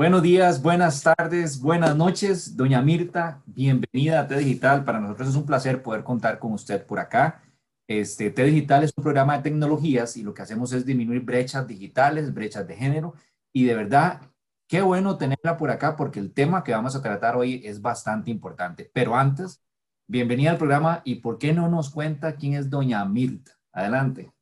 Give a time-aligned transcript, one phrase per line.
[0.00, 4.82] Buenos días, buenas tardes, buenas noches, doña Mirta, bienvenida a T Digital.
[4.82, 7.42] Para nosotros es un placer poder contar con usted por acá.
[7.86, 11.68] Este, T Digital es un programa de tecnologías y lo que hacemos es disminuir brechas
[11.68, 13.12] digitales, brechas de género
[13.52, 14.22] y de verdad,
[14.66, 18.30] qué bueno tenerla por acá porque el tema que vamos a tratar hoy es bastante
[18.30, 18.90] importante.
[18.94, 19.62] Pero antes,
[20.08, 23.52] bienvenida al programa y ¿por qué no nos cuenta quién es doña Mirta?
[23.70, 24.32] Adelante.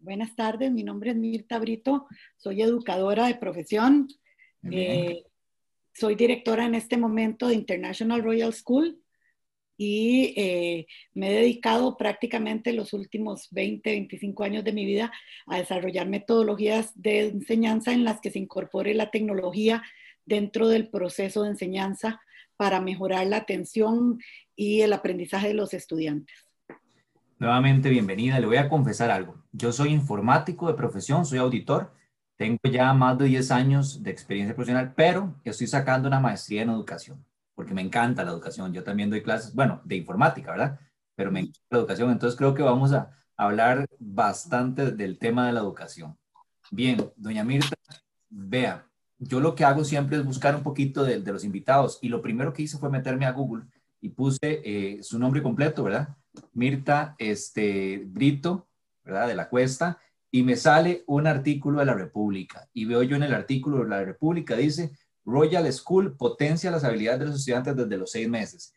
[0.00, 4.08] Buenas tardes, mi nombre es Mirta Brito, soy educadora de profesión,
[4.70, 5.24] eh,
[5.92, 9.00] soy directora en este momento de International Royal School
[9.76, 15.12] y eh, me he dedicado prácticamente los últimos 20, 25 años de mi vida
[15.46, 19.82] a desarrollar metodologías de enseñanza en las que se incorpore la tecnología
[20.26, 22.20] dentro del proceso de enseñanza
[22.56, 24.20] para mejorar la atención
[24.56, 26.48] y el aprendizaje de los estudiantes.
[27.38, 28.40] Nuevamente, bienvenida.
[28.40, 29.44] Le voy a confesar algo.
[29.52, 31.92] Yo soy informático de profesión, soy auditor
[32.38, 36.70] tengo ya más de 10 años de experiencia profesional, pero estoy sacando una maestría en
[36.70, 37.22] educación,
[37.54, 38.72] porque me encanta la educación.
[38.72, 40.78] Yo también doy clases, bueno, de informática, ¿verdad?
[41.16, 45.52] Pero me encanta la educación, entonces creo que vamos a hablar bastante del tema de
[45.52, 46.16] la educación.
[46.70, 47.74] Bien, doña Mirta,
[48.30, 48.86] vea,
[49.18, 52.52] yo lo que hago siempre es buscar un poquito de, los invitados y lo primero
[52.52, 53.64] que hice fue meterme a Google
[54.00, 56.16] y puse eh, su nombre completo, ¿verdad?
[56.52, 58.68] Mirta este, Brito,
[59.02, 59.26] ¿verdad?
[59.26, 59.98] De la Cuesta
[60.30, 63.88] y me sale un artículo de la República y veo yo en el artículo de
[63.88, 64.92] la República dice
[65.24, 68.74] Royal School potencia las habilidades de los estudiantes desde los seis meses.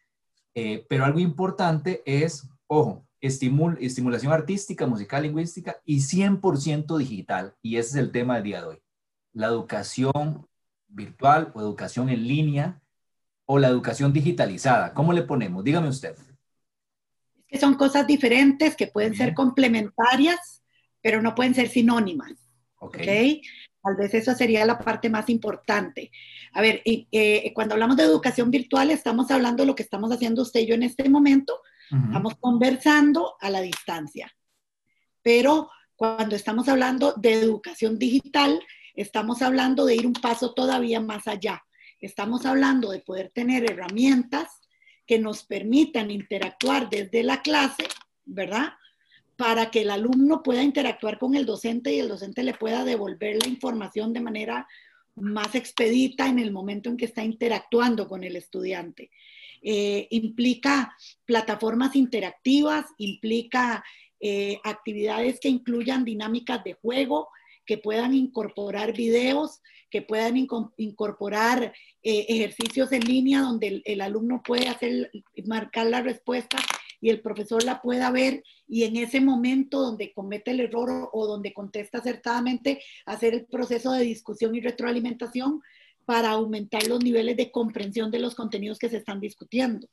[0.53, 7.55] Eh, pero algo importante es, ojo, estimul estimulación artística, musical, lingüística y 100% digital.
[7.61, 8.81] Y ese es el tema del día de hoy.
[9.33, 10.47] La educación
[10.87, 12.81] virtual o educación en línea
[13.45, 14.93] o la educación digitalizada.
[14.93, 15.63] ¿Cómo le ponemos?
[15.63, 16.15] Dígame usted.
[17.35, 20.60] Es que son cosas diferentes que pueden ser complementarias
[21.01, 22.33] pero no pueden ser sinónimas.
[22.79, 22.97] ¿Ok?
[23.83, 26.11] Tal vez eso sería la parte más importante.
[26.53, 30.41] A ver, eh, cuando hablamos de educación virtual, estamos hablando de lo que estamos haciendo
[30.41, 31.61] usted y yo en este momento.
[31.91, 34.33] Estamos conversando a la distancia.
[35.21, 38.61] Pero cuando estamos hablando de educación digital,
[38.95, 41.61] estamos hablando de ir un paso todavía más allá.
[41.99, 44.47] Estamos hablando de poder tener herramientas
[45.05, 47.83] que nos permitan interactuar desde la clase,
[48.25, 48.73] ¿verdad?
[49.41, 53.37] Para que el alumno pueda interactuar con el docente y el docente le pueda devolver
[53.41, 54.67] la información de manera
[55.15, 59.09] más expedita en el momento en que está interactuando con el estudiante.
[59.63, 63.83] Eh, implica plataformas interactivas, implica
[64.19, 67.27] eh, actividades que incluyan dinámicas de juego,
[67.65, 69.59] que puedan incorporar videos,
[69.89, 70.37] que puedan
[70.77, 71.73] incorporar
[72.03, 75.09] eh, ejercicios en línea donde el, alumno puede hacer,
[75.45, 76.59] marcar la respuesta
[77.01, 81.27] y el profesor la pueda ver y en ese momento donde comete el error o
[81.27, 85.61] donde contesta acertadamente, hacer el proceso de discusión y retroalimentación
[86.05, 89.87] para aumentar los niveles de comprensión de los contenidos que se están discutiendo.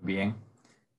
[0.00, 0.34] Bien.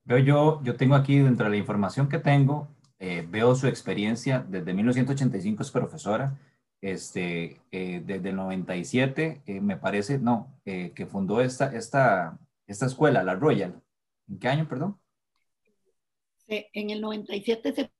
[0.06, 2.68] Veo yo, yo tengo aquí dentro de la información que tengo,
[3.00, 6.38] eh, veo su experiencia desde 1985 es profesora,
[6.81, 12.38] este, eh, desde el 97, eh, me parece, no, que fundó esta, esta,
[12.68, 13.81] esta escuela, la Royal.
[14.30, 15.00] ¿En qué año, perdón?
[16.52, 17.92] en el 97 se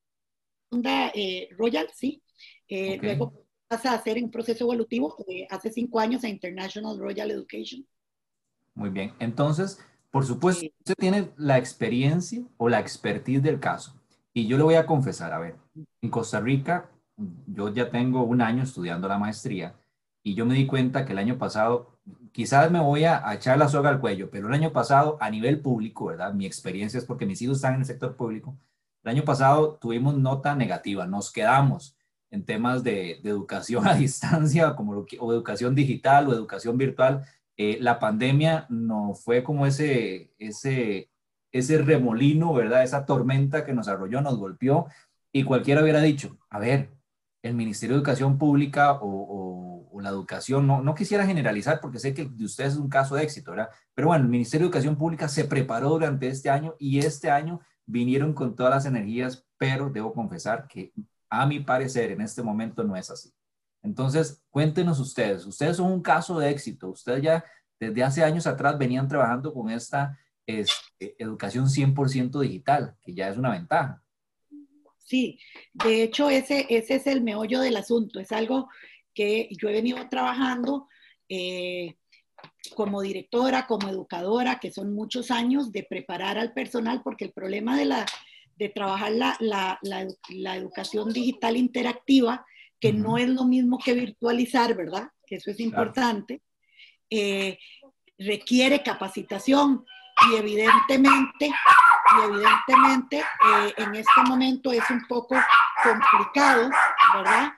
[0.70, 2.24] funda eh, Royal, sí.
[2.68, 7.30] Eh, luego pasa a hacer un proceso evolutivo eh, hace cinco años a International Royal
[7.30, 7.86] Education.
[8.74, 9.14] Muy bien.
[9.20, 9.80] Entonces,
[10.10, 13.94] por supuesto, usted tiene la experiencia o la expertise del caso.
[14.34, 15.56] Y yo le voy a confesar, a ver,
[16.02, 16.90] en Costa Rica,
[17.48, 19.76] yo ya tengo un año estudiando la maestría
[20.24, 21.99] y yo me di cuenta que el año pasado
[22.32, 25.62] quizás me voy a, echar la soga al cuello, pero el año pasado a nivel
[25.62, 26.34] público, ¿verdad?
[26.34, 28.58] Mi experiencia es porque mis hijos están en el sector público.
[29.04, 31.98] El año pasado tuvimos nota negativa, nos quedamos
[32.32, 37.26] en temas de, educación a distancia, como o educación digital o educación virtual.
[37.58, 41.10] Eh, la pandemia no fue como ese, ese,
[41.52, 42.84] ese remolino, ¿verdad?
[42.84, 44.88] Esa tormenta que nos arrolló, nos golpeó
[45.32, 46.90] y cualquiera hubiera dicho, a ver,
[47.42, 49.69] el Ministerio de Educación Pública o
[50.04, 53.24] la educación, no, no quisiera generalizar porque sé que de ustedes es un caso de
[53.24, 53.70] éxito, ¿verdad?
[53.94, 57.62] Pero bueno, el Ministerio de Educación Pública se preparó durante este año y este año
[57.86, 60.94] vinieron con todas las energías, pero debo confesar que
[61.30, 63.32] a mi parecer en este momento no es así.
[63.82, 67.46] Entonces, cuéntenos ustedes, ustedes son un caso de éxito, ustedes ya
[67.80, 73.38] desde hace años atrás venían trabajando con esta este, educación 100% digital, que ya es
[73.38, 74.04] una ventaja.
[74.98, 75.40] Sí,
[75.74, 78.70] de hecho ese, ese es el meollo del asunto, es algo
[79.20, 80.88] que yo he venido trabajando
[81.28, 81.98] eh,
[82.74, 87.76] como directora, como educadora, que son muchos años de preparar al personal, porque el problema
[87.76, 88.06] de, la,
[88.56, 92.46] de trabajar la, la, la, educación digital interactiva
[92.80, 95.10] que no es lo mismo que virtualizar, ¿verdad?
[95.28, 96.42] Que eso es importante.
[97.10, 97.60] Eh,
[98.18, 99.84] requiere capacitación
[100.32, 105.36] y evidentemente, y evidentemente eh, en este momento es un poco
[105.84, 106.70] complicado,
[107.16, 107.52] ¿verdad?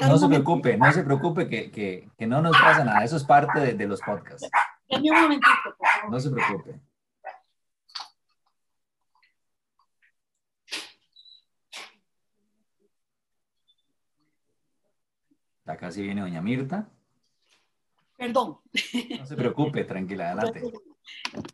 [0.00, 3.24] No se preocupe, no se preocupe que, que, que, no nos pasa nada, eso es
[3.24, 4.48] parte de, de los podcasts.
[4.88, 6.10] un momentito, por favor.
[6.10, 6.80] No se preocupe.
[15.66, 16.88] Acá sí viene doña Mirta.
[18.16, 18.58] Perdón.
[19.18, 20.62] No se preocupe, tranquila, adelante.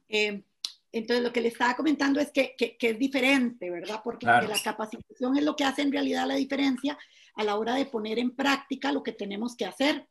[0.08, 0.42] Eh,
[0.92, 4.00] entonces, lo que le estaba comentando es que, que, es diferente, ¿verdad?
[4.02, 6.98] Porque la capacitación es lo que hace en realidad la diferencia
[7.36, 10.08] a la hora de poner en práctica lo que tenemos que hacer.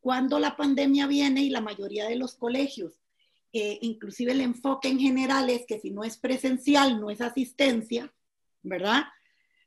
[0.00, 3.00] Cuando la pandemia viene y la mayoría de los colegios,
[3.52, 8.12] eh, inclusive el enfoque en general es que si no es presencial, no es asistencia,
[8.62, 9.04] ¿verdad?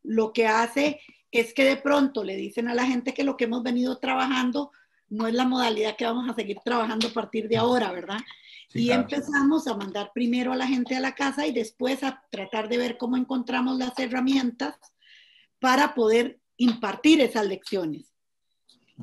[0.04, 1.00] Lo que hace
[1.32, 4.72] es que de pronto le dicen a la gente que lo que hemos venido trabajando
[5.08, 8.20] no es la modalidad que vamos a seguir trabajando a partir de ahora, ¿verdad?
[8.74, 12.70] Y empezamos a mandar primero a la gente a la casa y después a tratar
[12.70, 14.76] de ver cómo encontramos las herramientas
[15.60, 18.14] para poder impartir esas lecciones.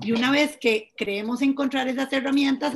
[0.00, 2.75] Y una vez que creemos encontrar esas herramientas,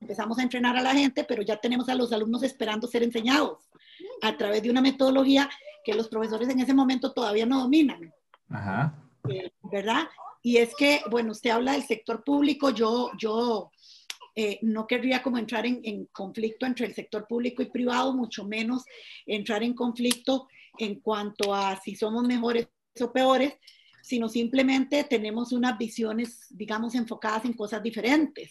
[0.00, 3.68] empezamos a entrenar a la gente, pero ya tenemos a los alumnos esperando ser enseñados
[4.22, 5.48] a través de una metodología
[5.84, 8.12] que los profesores en ese momento todavía no dominan.
[8.48, 8.94] Ajá.
[9.28, 10.08] Eh, ¿Verdad?
[10.42, 13.70] Y es que, bueno, usted habla del sector público, yo, yo
[14.34, 18.84] eh, no querría como entrar en, conflicto entre el sector público y privado, mucho menos
[19.26, 20.48] entrar en conflicto
[20.78, 22.68] en cuanto a si somos mejores
[23.00, 23.54] o peores,
[24.02, 28.50] sino simplemente tenemos unas visiones, digamos, enfocadas en cosas diferentes.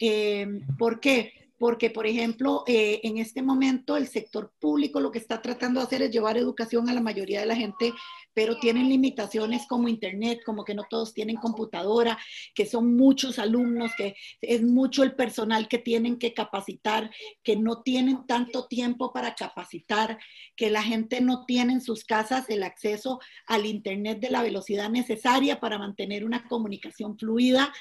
[0.00, 0.46] Eh,
[0.78, 1.45] ¿Por qué?
[1.58, 5.86] Porque, por ejemplo, eh, en este momento el sector público lo que está tratando de
[5.86, 7.92] hacer es llevar educación a la mayoría de la gente,
[8.34, 12.18] pero tienen limitaciones como Internet, como que no todos tienen computadora,
[12.54, 17.10] que son muchos alumnos, que es mucho el personal que tienen que capacitar,
[17.42, 20.18] que no tienen tanto tiempo para capacitar,
[20.54, 24.90] que la gente no tiene en sus casas el acceso al Internet de la velocidad
[24.90, 27.72] necesaria para mantener una comunicación fluida.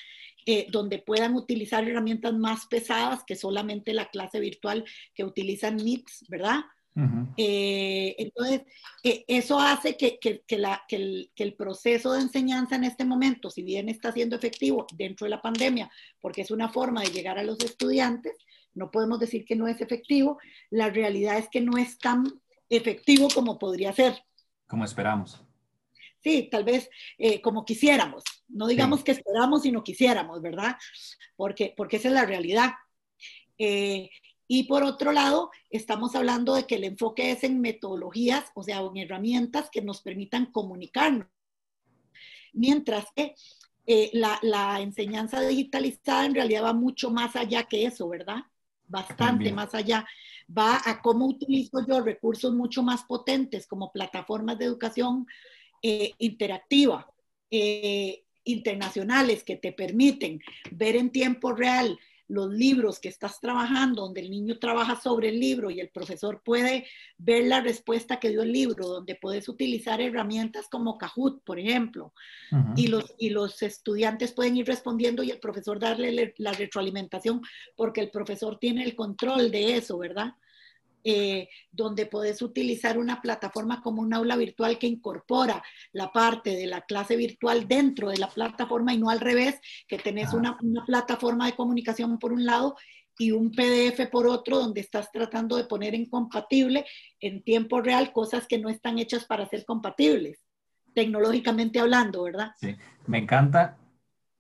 [0.47, 6.25] Eh, donde puedan utilizar herramientas más pesadas que solamente la clase virtual que utilizan MIPS,
[6.29, 6.59] ¿verdad?
[7.35, 8.61] Eh, entonces,
[9.03, 13.03] eh, eso hace que, que, que, la, el, que, el, proceso de enseñanza en este
[13.05, 15.89] momento, si bien está siendo efectivo dentro de la pandemia,
[16.21, 18.37] porque es una forma de llegar a los estudiantes,
[18.75, 20.37] no podemos decir que no es efectivo,
[20.69, 22.23] la realidad es que no es tan
[22.69, 24.23] efectivo como podría ser.
[24.67, 25.43] Como esperamos
[26.25, 26.89] sí, tal vez
[27.19, 28.23] eh, como quisiéramos.
[28.47, 30.77] No digamos que esperamos, sino quisiéramos, ¿verdad?
[31.35, 32.73] Porque, porque esa es la realidad.
[33.57, 34.09] Eh,
[34.47, 38.79] y por otro lado, estamos hablando de que el enfoque es en metodologías, o sea,
[38.79, 41.27] en herramientas que nos permitan comunicarnos.
[42.53, 43.35] Mientras que
[43.87, 48.43] eh, la, la, enseñanza digitalizada en realidad va mucho más allá que eso, ¿verdad?
[48.87, 50.07] Bastante más allá.
[50.55, 55.25] Va a cómo utilizo yo recursos mucho más potentes como plataformas de educación
[55.81, 57.11] eh, interactiva,
[57.51, 60.39] eh, internacionales que te permiten
[60.71, 65.39] ver en tiempo real los libros que estás trabajando, donde el niño trabaja sobre el
[65.39, 66.87] libro y el profesor puede
[67.17, 72.13] ver la respuesta que dio el libro, donde puedes utilizar herramientas como Kahoot, por ejemplo,
[72.75, 77.41] y, los, y los estudiantes pueden ir respondiendo y el profesor darle la retroalimentación,
[77.75, 80.33] porque el profesor tiene el control de eso, ¿verdad?
[81.07, 86.65] Eh, donde puedes utilizar una plataforma como un aula virtual que incorpora la parte de
[86.65, 90.83] la clase virtual dentro de la plataforma y no al revés, que tenés una, una
[90.83, 92.75] plataforma de comunicación por un lado
[93.19, 96.85] y un PDF por otro donde estás tratando de poner en compatible
[97.19, 100.39] en tiempo real cosas que no están hechas para ser compatibles,
[100.95, 102.51] tecnológicamente hablando, ¿verdad?
[102.59, 103.77] Sí, me encanta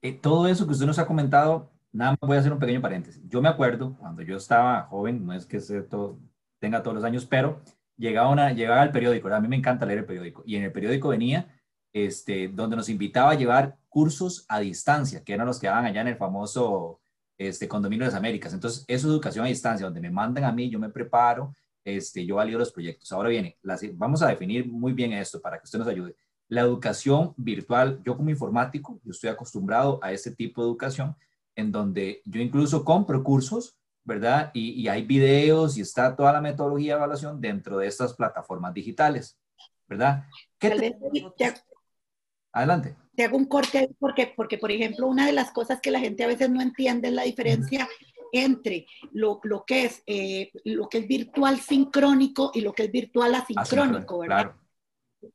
[0.01, 1.71] eh, todo eso que usted nos ha comentado.
[1.91, 3.21] Nada más voy a hacer un pequeño paréntesis.
[3.27, 6.19] Yo me acuerdo cuando yo estaba joven, no es que sea todo,
[6.65, 7.61] tenga todos los años, pero
[7.95, 10.71] llegaba, una, llegaba al periódico, a mí me encanta leer el periódico, y en el
[10.71, 11.47] periódico venía
[11.93, 16.01] este, donde nos invitaba a llevar cursos a distancia, que eran los que daban allá
[16.01, 16.99] en el famoso
[17.37, 18.51] este, Condominio de las Américas.
[18.51, 21.53] Entonces, eso es educación a distancia, donde me mandan a mí, yo me preparo,
[21.85, 23.11] este, yo valido los proyectos.
[23.11, 23.57] Ahora viene,
[23.93, 26.15] vamos a definir muy bien esto para que usted nos ayude.
[26.47, 31.15] La educación virtual, yo como informático, yo estoy acostumbrado a este tipo de educación,
[31.55, 34.51] en donde yo incluso compro cursos ¿verdad?
[34.53, 39.37] Y, hay videos y está toda la metodología de evaluación dentro de estas plataformas digitales,
[39.87, 40.23] ¿verdad?
[42.53, 42.95] Adelante.
[43.15, 46.23] Te hago un corte porque, porque, por ejemplo, una de las cosas que la gente
[46.23, 47.87] a veces no entiende es la diferencia
[48.31, 52.91] entre lo, lo que es, eh, lo que es virtual sincrónico y lo que es
[52.91, 54.55] virtual asincrónico, ¿verdad?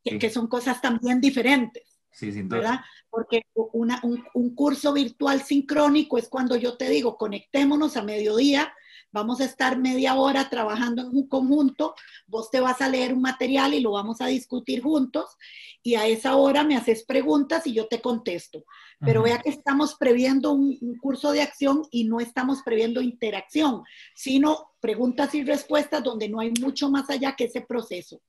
[0.05, 1.90] que, son cosas también diferentes.
[2.13, 2.61] Sí, sin duda.
[2.61, 2.81] ¿verdad?
[3.09, 8.73] Porque una, un, un, curso virtual sincrónico es cuando yo te digo, conectémonos a mediodía
[9.13, 11.95] Vamos a estar media hora trabajando en un conjunto,
[12.29, 15.37] vos te vas a leer un material y lo vamos a discutir juntos
[15.83, 18.65] y a esa hora me haces preguntas y yo te contesto.
[19.01, 23.83] Pero vea que estamos previendo un, curso de acción y no estamos previendo interacción,
[24.15, 28.21] sino preguntas y respuestas donde no hay mucho más allá que ese proceso.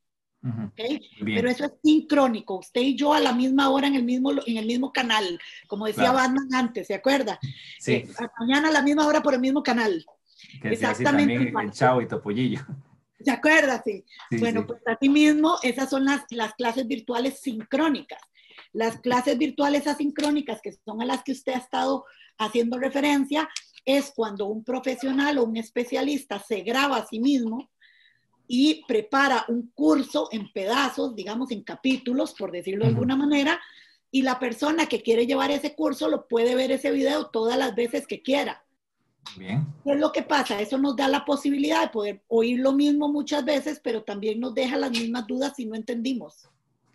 [1.24, 4.58] Pero eso es sincrónico, usted y yo a la misma hora en el mismo, en
[4.58, 7.40] el mismo canal, como decía Batman antes, ¿se acuerda?
[7.80, 7.94] Sí.
[7.94, 8.08] Eh,
[8.40, 10.04] mañana a la misma hora por el mismo canal.
[10.64, 11.36] Exactamente.
[11.36, 12.62] el Chavo y Topollillo.
[13.24, 13.82] ¿Se acuerda?
[13.86, 14.04] Sí.
[14.40, 18.22] bueno, pues así mismo, esas son las, las clases virtuales sincrónicas.
[18.74, 22.06] Las clases virtuales asincrónicas, que son a las que usted ha estado
[22.40, 23.48] haciendo referencia,
[23.86, 27.70] es cuando un profesional o un especialista se graba a sí mismo
[28.54, 33.62] y prepara un curso en pedazos, digamos en capítulos, por decirlo de alguna manera,
[34.12, 37.74] y la persona que quiere llevar ese curso lo puede ver ese video todas las
[37.76, 38.62] veces que quiera.
[39.38, 39.66] Bien.
[39.86, 40.60] ¿Qué es lo que pasa?
[40.60, 44.54] Eso nos da la posibilidad de poder oír lo mismo muchas veces, pero también nos
[44.54, 46.50] deja las mismas dudas si no entendimos.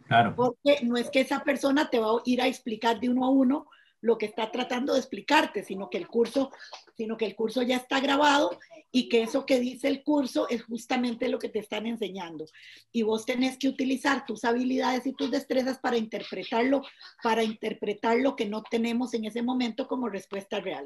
[0.08, 0.34] Claro.
[0.36, 3.30] Porque no es que esa persona te va a ir a explicar de uno a
[3.30, 3.66] uno
[4.06, 6.52] lo que está tratando de explicarte, sino que el curso,
[6.96, 8.58] sino que el curso ya está grabado
[8.92, 12.46] y que eso que dice el curso es justamente lo que te están enseñando.
[12.92, 16.82] Y vos tenés que utilizar tus habilidades y tus destrezas para interpretarlo,
[17.22, 20.84] para interpretar lo que no tenemos en ese momento como respuesta real.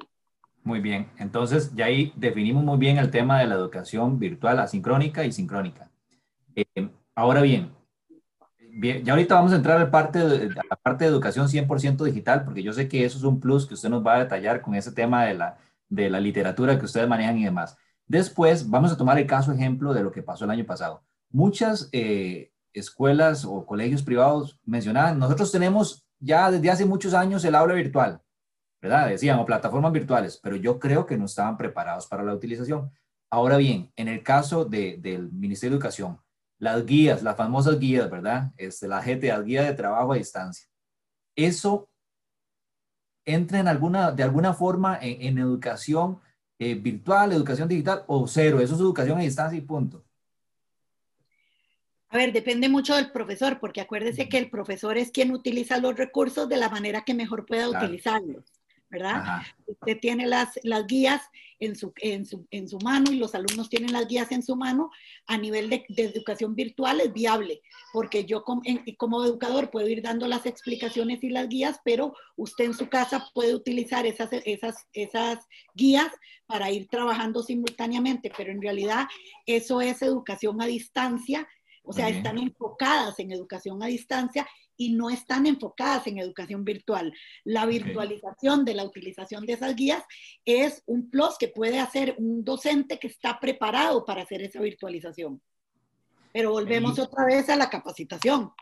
[0.62, 5.24] Muy bien, entonces ya ahí definimos muy bien el tema de la educación virtual asincrónica
[5.24, 5.90] y sincrónica.
[6.54, 7.70] Eh, ahora bien,
[8.80, 12.44] ya ahorita vamos a entrar a la parte de, la parte de educación 100% digital,
[12.44, 14.75] porque yo sé que eso es un plus que usted nos va a detallar con
[14.75, 15.58] ese tema de la,
[15.88, 17.76] de la literatura que ustedes manejan y demás.
[18.06, 21.02] Después vamos a tomar el caso ejemplo de lo que pasó el año pasado.
[21.30, 27.54] Muchas eh, escuelas o colegios privados mencionaban, nosotros tenemos ya desde hace muchos años el
[27.54, 28.20] aula virtual.
[28.80, 29.08] ¿verdad?
[29.08, 32.90] Decíamos plataformas virtuales, pero yo creo que no estaban preparados para la utilización.
[33.30, 36.18] Ahora bien, en el caso del Ministerio de Educación,
[36.60, 38.52] las guías, las famosas guías, ¿verdad?
[38.56, 40.68] Este, la GTA, guía de trabajo a distancia.
[41.34, 41.88] Eso
[43.24, 46.20] entra en alguna, de alguna forma en, educación
[46.58, 48.60] eh, virtual, educación digital o cero.
[48.60, 50.04] Eso es educación a distancia y punto.
[52.10, 55.96] A ver, depende mucho del profesor, porque acuérdese que el profesor es quien utiliza los
[55.96, 58.44] recursos de la manera que mejor pueda utilizarlos.
[58.90, 59.42] ¿Verdad?
[59.66, 61.23] Usted tiene las, las guías
[61.61, 64.56] en su, en, su, en su, mano y los alumnos tienen las guías en su
[64.56, 64.90] mano,
[65.26, 67.61] a nivel de, de educación virtual es viable,
[67.92, 68.62] porque yo como,
[68.97, 73.30] como, educador puedo ir dando las explicaciones y las guías, pero usted en su casa
[73.35, 76.11] puede utilizar esas, esas, esas guías
[76.47, 79.06] para ir trabajando simultáneamente, pero en realidad
[79.47, 81.47] eso es educación a distancia.
[81.82, 84.47] O sea, están enfocadas en educación a distancia
[84.80, 87.12] y no están enfocadas en educación virtual.
[87.44, 90.02] La virtualización de la utilización de esas guías
[90.46, 95.42] es un plus que puede hacer un docente que está preparado para hacer esa virtualización.
[96.32, 98.52] Pero volvemos otra vez a la capacitación.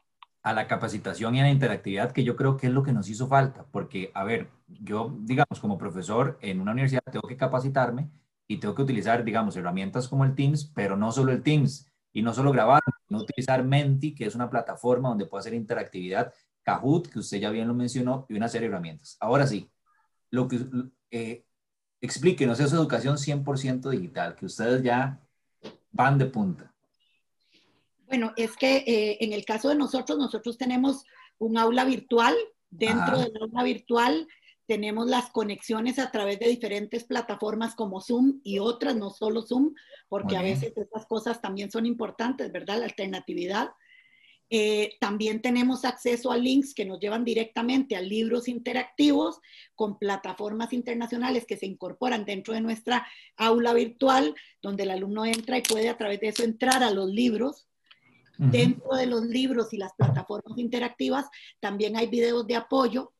[0.42, 3.08] A la capacitación y a la interactividad, que yo creo que es lo que nos
[3.08, 8.10] hizo falta, porque, a ver, yo, digamos, como profesor en una universidad tengo que capacitarme
[8.48, 12.22] y tengo que utilizar, digamos, herramientas como el Teams, pero no solo el Teams, y
[12.22, 17.08] no solo grabar, no utilizar Menti, que es una plataforma donde puede hacer interactividad, Kahoot,
[17.08, 19.16] que usted ya bien lo mencionó, y una serie de herramientas.
[19.20, 19.70] Ahora sí,
[20.30, 20.60] lo que
[21.10, 21.44] eh,
[22.00, 25.20] explíquenos esa educación 100% digital, que ustedes ya
[25.90, 26.74] van de punta.
[28.06, 31.04] Bueno, es que eh, en el caso de nosotros, nosotros tenemos
[31.38, 32.34] un aula virtual.
[32.70, 34.28] Dentro del aula virtual
[34.68, 39.74] tenemos las conexiones a través de diferentes plataformas como Zoom y otras, no solo Zoom,
[40.10, 42.80] porque a veces estas cosas también son importantes, ¿verdad?
[42.80, 43.70] La alternatividad.
[44.50, 49.40] Eh, también tenemos acceso a links que nos llevan directamente a libros interactivos
[49.74, 53.06] con plataformas internacionales que se incorporan dentro de nuestra
[53.38, 57.08] aula virtual, donde el alumno entra y puede a través de eso entrar a los
[57.08, 57.66] libros.
[58.36, 61.26] Dentro de los libros y las plataformas interactivas
[61.58, 63.12] también hay videos de apoyo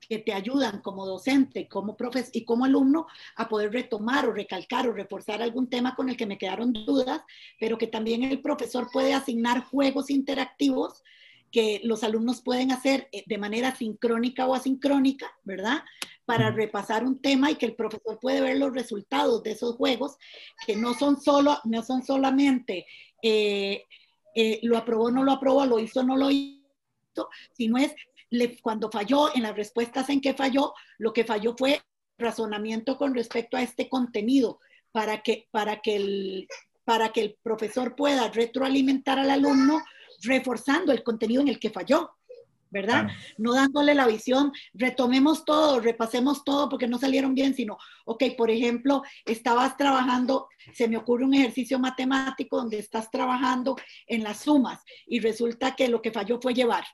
[0.00, 4.88] que te ayudan como docente como profes y como alumno a poder retomar o recalcar
[4.88, 7.22] o reforzar algún tema con el que me quedaron dudas,
[7.60, 11.02] pero que también el profesor puede asignar juegos interactivos
[11.50, 15.82] que los alumnos pueden hacer eh, de manera sincrónica o asincrónica, ¿verdad?
[16.26, 20.16] Para repasar un tema y que el profesor puede ver los resultados de esos juegos,
[20.66, 22.86] que no son, solo, no son solamente
[23.22, 23.84] eh,
[24.34, 27.94] eh, lo aprobó, no lo aprobó, lo hizo, no lo hizo, sino es
[28.62, 31.80] cuando falló, en las respuestas en que falló, lo que falló fue
[32.18, 34.60] razonamiento con respecto a este contenido
[34.92, 36.48] para que, para que, el,
[36.84, 39.82] para que el profesor pueda retroalimentar al alumno
[40.22, 42.10] reforzando el contenido en el que falló.
[42.70, 43.08] ¿verdad?
[43.38, 48.50] No dándole la visión, retomemos todo, repasemos todo porque no salieron bien, sino, ok, por
[48.50, 54.82] ejemplo, estabas trabajando, se me ocurre un ejercicio matemático donde estás trabajando en las sumas
[55.06, 56.84] y resulta que lo que falló fue llevar.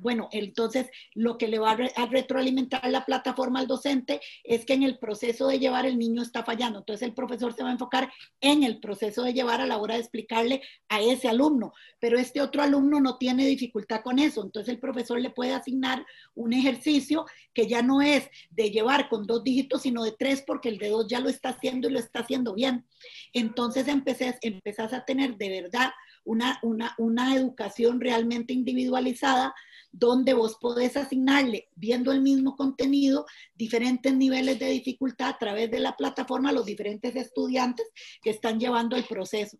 [0.00, 4.82] Bueno, entonces lo que le va a, retroalimentar la plataforma al docente es que en
[4.82, 6.78] el proceso de llevar el niño está fallando.
[6.78, 9.94] Entonces el profesor se va a enfocar en el proceso de llevar a la hora
[9.94, 14.42] de explicarle a ese alumno, pero este otro alumno no tiene dificultad con eso.
[14.42, 19.26] Entonces el profesor le puede asignar un ejercicio que ya no es de llevar con
[19.26, 21.98] dos dígitos, sino de tres, porque el de dos ya lo está haciendo y lo
[21.98, 22.86] está haciendo bien.
[23.34, 25.90] Entonces empecé, empezás a tener de verdad
[26.24, 29.54] una, una, una educación realmente individualizada
[29.92, 35.80] donde vos podés asignarle, viendo el mismo contenido, diferentes niveles de dificultad a través de
[35.80, 37.86] la plataforma a los diferentes estudiantes
[38.22, 39.58] que están llevando el proceso.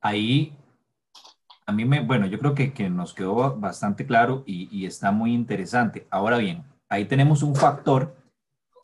[0.00, 0.52] Ahí,
[1.66, 5.32] a mí me, bueno, yo creo que, que nos quedó bastante claro y, está muy
[5.32, 6.06] interesante.
[6.10, 8.14] Ahora bien, ahí tenemos un factor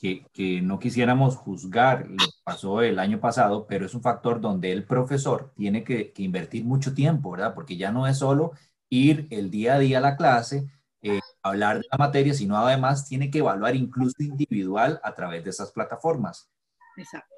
[0.00, 4.40] que, que no quisiéramos juzgar lo que pasó el año pasado, pero es un factor
[4.40, 7.54] donde el profesor tiene que, que invertir mucho tiempo, ¿verdad?
[7.54, 8.52] Porque ya no es solo
[8.90, 10.68] ir el día a día a la clase,
[11.02, 15.50] eh, hablar de la materia, sino además tiene que evaluar incluso individual a través de
[15.50, 16.48] esas plataformas.
[16.96, 17.34] Exacto.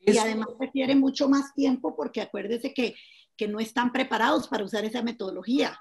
[0.00, 2.94] Y además requiere mucho más tiempo porque acuérdese que,
[3.36, 5.78] que no están preparados para usar esa metodología.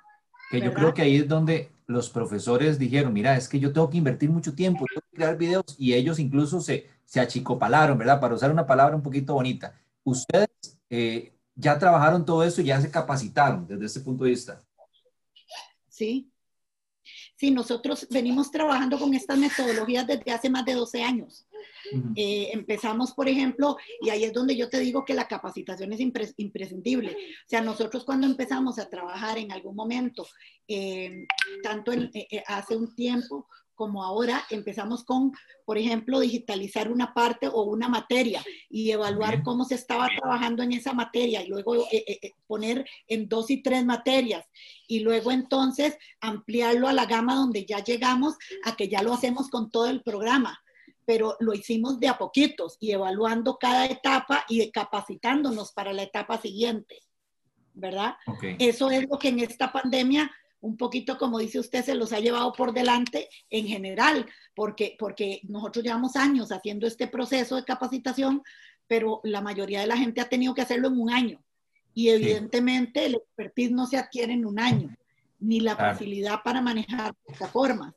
[0.52, 3.90] Que yo creo que ahí es donde los profesores dijeron, mira, es que yo tengo
[3.90, 8.20] que invertir mucho tiempo, tengo que crear videos y ellos incluso se, se achicopalaron, ¿verdad?
[8.20, 9.76] Para usar una palabra un poquito bonita.
[10.04, 10.50] Ustedes
[10.90, 14.64] eh, ya trabajaron todo eso y ya se capacitaron desde ese punto de vista.
[15.96, 16.30] ¿Sí?
[17.36, 21.48] Sí, nosotros venimos trabajando con estas metodologías desde hace más de 12 años.
[22.16, 26.00] Eh, empezamos, por ejemplo, y ahí es donde yo te digo que la capacitación es
[26.38, 27.12] imprescindible.
[27.12, 30.28] O sea, nosotros cuando empezamos a trabajar en algún momento,
[30.68, 31.28] eh,
[31.62, 35.34] tanto eh, hace un tiempo como ahora empezamos con,
[35.66, 40.72] por ejemplo, digitalizar una parte o una materia y evaluar cómo se estaba trabajando en
[40.72, 44.46] esa materia y luego eh, eh, eh, poner en dos y tres materias
[44.88, 49.50] y luego entonces ampliarlo a la gama donde ya llegamos a que ya lo hacemos
[49.50, 50.60] con todo el programa.
[51.06, 56.42] Pero lo hicimos de a poquitos y evaluando cada etapa y capacitándonos para la etapa
[56.42, 56.98] siguiente,
[57.76, 58.16] ¿verdad?
[58.58, 60.32] Eso es lo que en esta pandemia
[60.66, 64.26] un poquito, como dice usted, se los ha llevado por delante en general,
[64.56, 68.42] porque, porque nosotros llevamos años haciendo este proceso de capacitación,
[68.88, 71.44] pero la mayoría de la gente ha tenido que hacerlo en un año.
[71.94, 74.96] Y evidentemente el expertise no se adquiere en un año,
[75.40, 77.94] ni la facilidad para manejar plataformas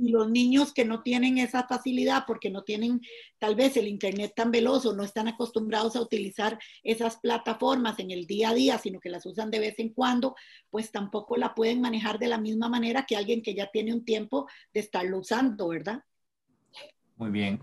[0.00, 3.00] y los niños que no tienen esa facilidad porque no tienen
[3.38, 8.10] tal vez el internet tan veloz o no están acostumbrados a utilizar esas plataformas en
[8.10, 10.34] el día a día, sino que las usan de vez en cuando,
[10.70, 14.04] pues tampoco la pueden manejar de la misma manera que alguien que ya tiene un
[14.04, 16.02] tiempo de estarlo usando, ¿verdad?
[17.16, 17.60] Muy bien.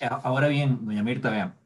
[0.00, 1.56] Ahora bien, doña Mirta, vean,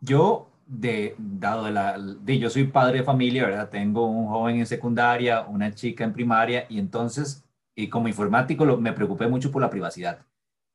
[0.00, 3.68] yo de, dado de la, de, yo soy padre de familia, ¿verdad?
[3.68, 8.92] Tengo un joven en secundaria, una chica en primaria, y entonces y como informático me
[8.92, 10.26] preocupé mucho por la privacidad.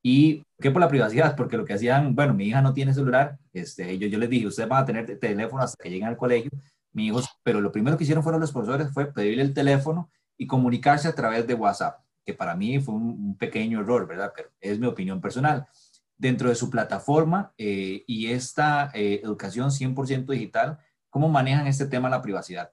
[0.01, 1.35] ¿Y qué por la privacidad?
[1.35, 4.47] Porque lo que hacían, bueno, mi hija no tiene celular, este, yo, yo les dije,
[4.47, 6.51] ustedes van a tener teléfono hasta que lleguen al colegio,
[6.93, 10.47] mi hijo, pero lo primero que hicieron fueron los profesores fue pedirle el teléfono y
[10.47, 14.31] comunicarse a través de WhatsApp, que para mí fue un, pequeño error, ¿verdad?
[14.35, 15.67] Pero es mi opinión personal.
[16.17, 20.77] Dentro de su plataforma eh, y esta eh, educación 100% digital,
[21.09, 22.71] ¿cómo manejan este tema la privacidad?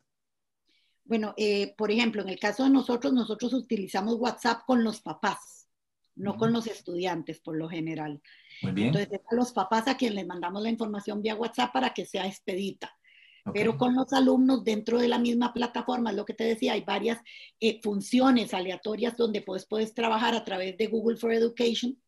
[1.04, 5.68] Bueno, eh, por ejemplo, en el caso de nosotros, nosotros utilizamos WhatsApp con los papás,
[6.14, 8.22] no con los estudiantes por lo general.
[8.62, 8.88] Muy bien.
[8.88, 12.26] Entonces, a los papás a quien les mandamos la información vía WhatsApp para que sea
[12.26, 12.96] expedita.
[13.52, 17.18] Pero con los alumnos dentro de la misma plataforma, lo que te decía, hay varias
[17.58, 21.98] eh, funciones aleatorias donde puedes, puedes trabajar a través de Google for Education,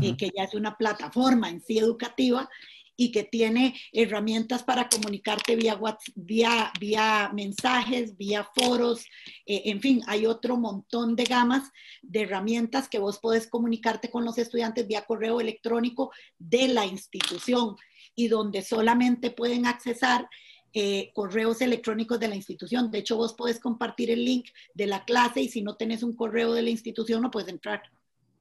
[0.00, 2.48] eh, que ya es una plataforma en sí educativa,
[2.96, 9.04] y que tiene herramientas para comunicarte vía, WhatsApp, vía, vía mensajes, vía foros,
[9.46, 11.70] eh, en fin, hay otro montón de gamas
[12.02, 17.76] de herramientas que vos podés comunicarte con los estudiantes vía correo electrónico de la institución
[18.14, 20.28] y donde solamente pueden accesar
[20.76, 22.90] eh, correos electrónicos de la institución.
[22.90, 26.16] De hecho, vos podés compartir el link de la clase y si no tenés un
[26.16, 27.82] correo de la institución no puedes entrar.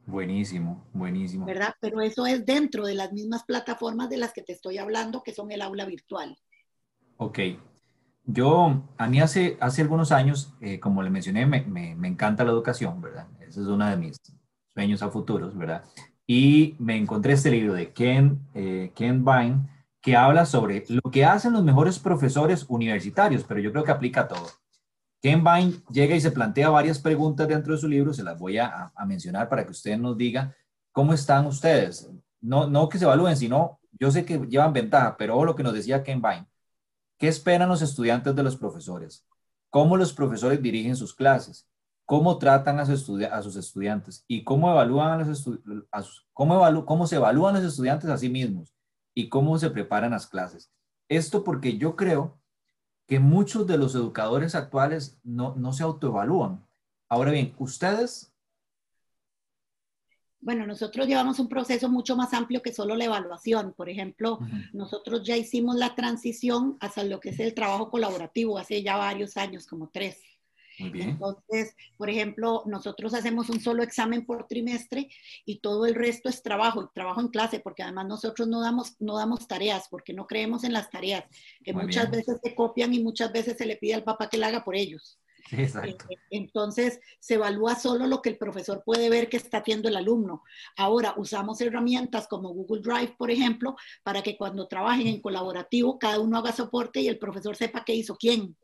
[0.06, 1.46] Buenísimo, buenísimo.
[1.46, 1.74] ¿Verdad?
[1.80, 5.34] Pero eso es dentro de las mismas plataformas de las que te estoy hablando, que
[5.34, 6.38] son el aula virtual.
[7.18, 7.39] Ok.
[8.26, 12.52] Yo, a mí hace, hace algunos años, eh, como le mencioné, me, me, encanta la
[12.52, 13.28] educación, ¿verdad?
[13.42, 14.18] Ese es uno de mis
[14.74, 15.84] sueños a futuros, ¿verdad?
[16.26, 19.68] Y me encontré este libro de Ken, eh, Ken Vine,
[20.02, 24.22] que habla sobre lo que hacen los mejores profesores universitarios, pero yo creo que aplica
[24.22, 24.48] a todo.
[25.24, 28.58] Ken Vine llega y se plantea varias preguntas dentro de su libro, se las voy
[28.58, 30.54] a, mencionar para que usted nos diga
[30.92, 32.12] cómo están ustedes.
[32.42, 35.74] No, no que se evalúen, sino yo sé que llevan ventaja, pero lo que nos
[35.74, 36.46] decía Ken Vine,
[37.18, 39.26] ¿qué esperan los estudiantes de los profesores?
[39.70, 41.70] ¿Cómo los profesores dirigen sus clases?
[42.04, 42.86] ¿Cómo tratan a, a
[43.42, 44.26] sus estudiantes?
[44.28, 48.76] ¿Y cómo, evalúan a los cómo, cómo se evalúan los estudiantes a sí mismos?
[49.14, 50.70] ¿Y cómo se preparan las clases?
[51.08, 52.43] Esto porque yo creo
[53.08, 56.66] que muchos de los educadores actuales no, no se autoevalúan.
[57.10, 58.34] Ahora bien, ustedes...
[60.39, 63.74] Bueno, nosotros llevamos un proceso mucho más amplio que solo la evaluación.
[63.78, 64.39] Por ejemplo,
[64.74, 69.38] nosotros ya hicimos la transición hacia lo que es el trabajo colaborativo hace ya varios
[69.38, 70.22] años, como tres.
[70.78, 75.10] Entonces, por ejemplo, nosotros hacemos un solo examen por trimestre
[75.46, 79.18] y todo el resto es trabajo, trabajo en clase, porque además nosotros no damos, no
[79.18, 81.26] damos tareas, porque no creemos en las tareas,
[81.64, 84.48] que muchas veces se copian y muchas veces se le pide al papá que la
[84.48, 85.20] haga por ellos.
[85.52, 86.06] exacto.
[86.10, 89.96] Eh, entonces, se evalúa solo lo que el profesor puede ver que está haciendo el
[89.96, 90.44] alumno.
[90.76, 96.20] Ahora, usamos herramientas como Google Drive, por ejemplo, para que cuando trabajen en colaborativo, cada
[96.20, 98.56] uno haga soporte y el profesor sepa qué hizo quién.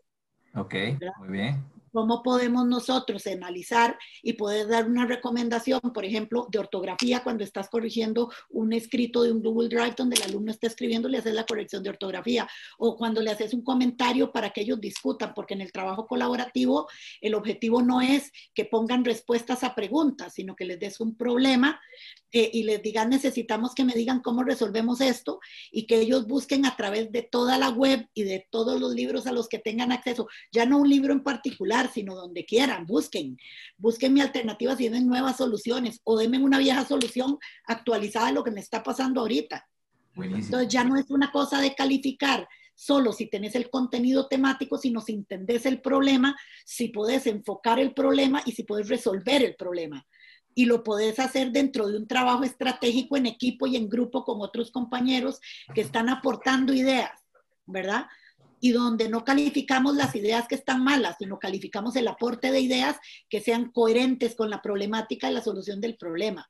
[0.55, 0.73] Ok,
[1.19, 7.23] muy bien cómo podemos nosotros analizar y poder dar una recomendación, por ejemplo, de ortografía
[7.23, 11.17] cuando estás corrigiendo un escrito de un Google Drive donde el alumno está escribiendo, le
[11.17, 12.47] haces la corrección de ortografía,
[12.77, 16.87] o cuando le haces un comentario para que ellos discutan, porque en el trabajo colaborativo
[17.21, 21.79] el objetivo no es que pongan respuestas a preguntas, sino que les des un problema
[22.31, 25.39] eh, y les digan, necesitamos que me digan cómo resolvemos esto
[25.71, 29.25] y que ellos busquen a través de toda la web y de todos los libros
[29.25, 33.37] a los que tengan acceso, ya no un libro en particular, sino donde quieran, busquen,
[33.77, 38.43] busquen mi alternativa si tienen nuevas soluciones o denme una vieja solución actualizada de lo
[38.43, 39.65] que me está pasando ahorita.
[40.15, 44.99] Entonces ya no es una cosa de calificar solo si tenés el contenido temático, sino
[44.99, 50.05] si entendés el problema, si podés enfocar el problema y si podés resolver el problema
[50.55, 54.41] y lo podés hacer dentro de un trabajo estratégico en equipo y en grupo con
[54.41, 55.39] otros compañeros
[55.73, 57.11] que están aportando ideas,
[57.65, 58.07] ¿verdad?
[58.59, 62.97] Y donde no calificamos las ideas que están malas, sino calificamos el aporte de ideas
[63.29, 66.49] que sean coherentes con la problemática y la solución del problema.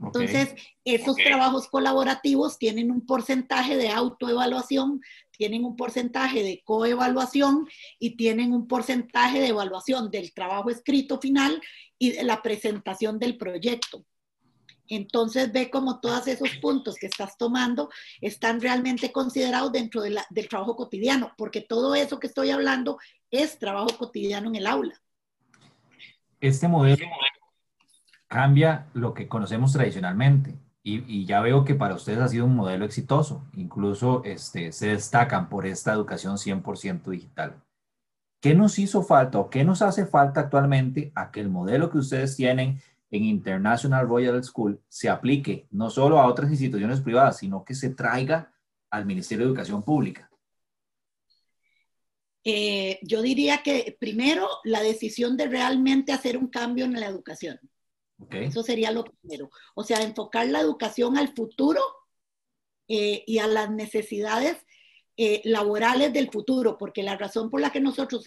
[0.00, 8.16] Entonces, esos trabajos colaborativos tienen un porcentaje de autoevaluación, tienen un porcentaje de coevaluación y
[8.16, 11.60] tienen un porcentaje de evaluación del trabajo escrito final
[11.98, 14.04] y de la presentación del proyecto.
[14.88, 20.76] Entonces ve como todos esos puntos que estás tomando están realmente considerados dentro del trabajo
[20.76, 22.98] cotidiano, porque todo eso que estoy hablando
[23.30, 25.00] es trabajo cotidiano en el aula.
[26.40, 27.06] Este modelo
[28.26, 32.84] cambia lo que conocemos tradicionalmente y, ya veo que para ustedes ha sido un modelo
[32.84, 37.62] exitoso, incluso este, se destacan por esta educación 100% digital.
[38.42, 41.96] ¿Qué nos hizo falta o qué nos hace falta actualmente a que el modelo que
[41.96, 47.64] ustedes tienen en International Royal School se aplique no solo a otras instituciones privadas, sino
[47.64, 48.52] que se traiga
[48.90, 50.30] al Ministerio de Educación Pública?
[52.44, 57.58] Eh, yo diría que primero la decisión de realmente hacer un cambio en la educación.
[58.30, 59.50] Eso sería lo primero.
[59.74, 61.80] O sea, enfocar la educación al futuro
[62.88, 64.56] eh, y a las necesidades
[65.16, 68.24] eh, laborales del futuro, porque la razón por la que nosotros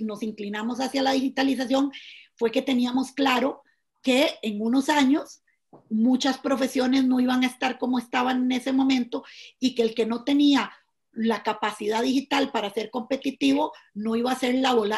[0.00, 1.92] nos inclinamos hacia la digitalización
[2.34, 3.62] fue que teníamos claro
[4.06, 5.42] que en unos años
[5.90, 9.24] muchas profesiones no iban a estar como estaban en ese momento
[9.58, 10.70] y que el que no tenía
[11.10, 14.54] la capacidad digital para ser competitivo no iba a ser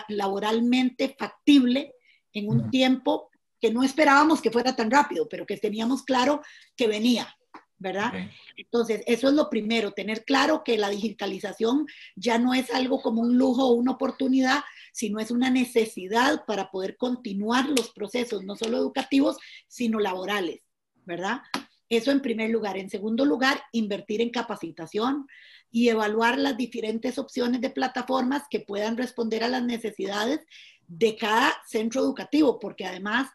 [0.09, 1.95] laboralmente factible
[2.35, 6.43] en un tiempo que no esperábamos que fuera tan rápido, pero que teníamos claro
[6.77, 7.35] que venía,
[7.79, 8.13] ¿verdad?
[8.59, 13.23] Entonces, eso es lo primero, tener claro que la digitalización ya no es algo como
[13.23, 14.61] un lujo o una oportunidad,
[14.99, 19.37] sino es una necesidad para poder continuar los procesos, no solo educativos,
[19.69, 20.61] sino laborales,
[21.05, 21.43] ¿verdad?
[21.89, 22.77] Eso en primer lugar.
[22.77, 25.29] En segundo lugar, invertir en capacitación
[25.71, 30.41] y evaluar las diferentes opciones de plataformas que puedan responder a las necesidades
[30.89, 33.31] de cada centro educativo, porque además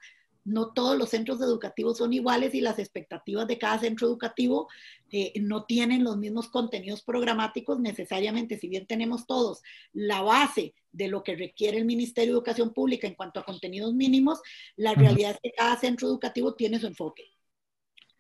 [0.46, 4.68] no todos los centros educativos son iguales y las expectativas de cada centro educativo
[5.12, 9.62] eh, no tienen los mismos contenidos programáticos necesariamente, si bien tenemos todos
[9.94, 13.94] la base de lo que requiere el Ministerio de Educación Pública en cuanto a contenidos
[13.94, 14.42] mínimos,
[14.76, 17.32] la realidad es que cada centro educativo tiene su enfoque.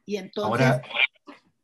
[0.06, 0.82] Y entonces,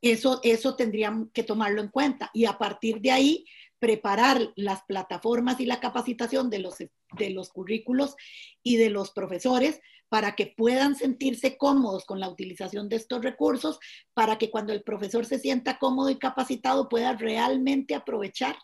[0.01, 2.29] eso, eso tendrían que tomarlo en cuenta.
[2.33, 3.45] Y a partir de ahí,
[3.79, 8.15] preparar las plataformas y la capacitación de los, de los currículos
[8.61, 13.79] y de los profesores para que puedan sentirse cómodos con la utilización de estos recursos,
[14.13, 18.55] para que cuando el profesor se sienta cómodo y capacitado pueda realmente aprovechar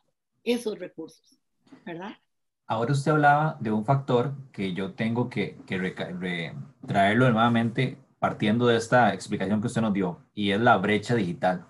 [0.44, 1.40] esos recursos,
[1.86, 2.18] ¿verdad?
[2.68, 5.56] Ahora usted hablaba de un factor que yo tengo que,
[6.88, 11.68] traerlo nuevamente partiendo de esta explicación que usted nos dio, y es la brecha digital.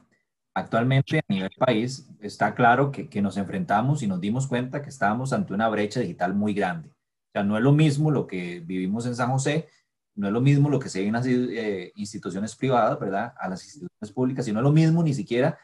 [0.54, 4.88] Actualmente a nivel país está claro que, que, nos enfrentamos y nos dimos cuenta que
[4.88, 6.95] estábamos ante una brecha digital muy grande.
[7.44, 9.68] No es lo mismo lo que vivimos en San José,
[10.16, 13.34] no es lo mismo lo que se ve en las eh, instituciones privadas, ¿verdad?
[13.38, 15.58] A las instituciones públicas, y no es lo mismo ni siquiera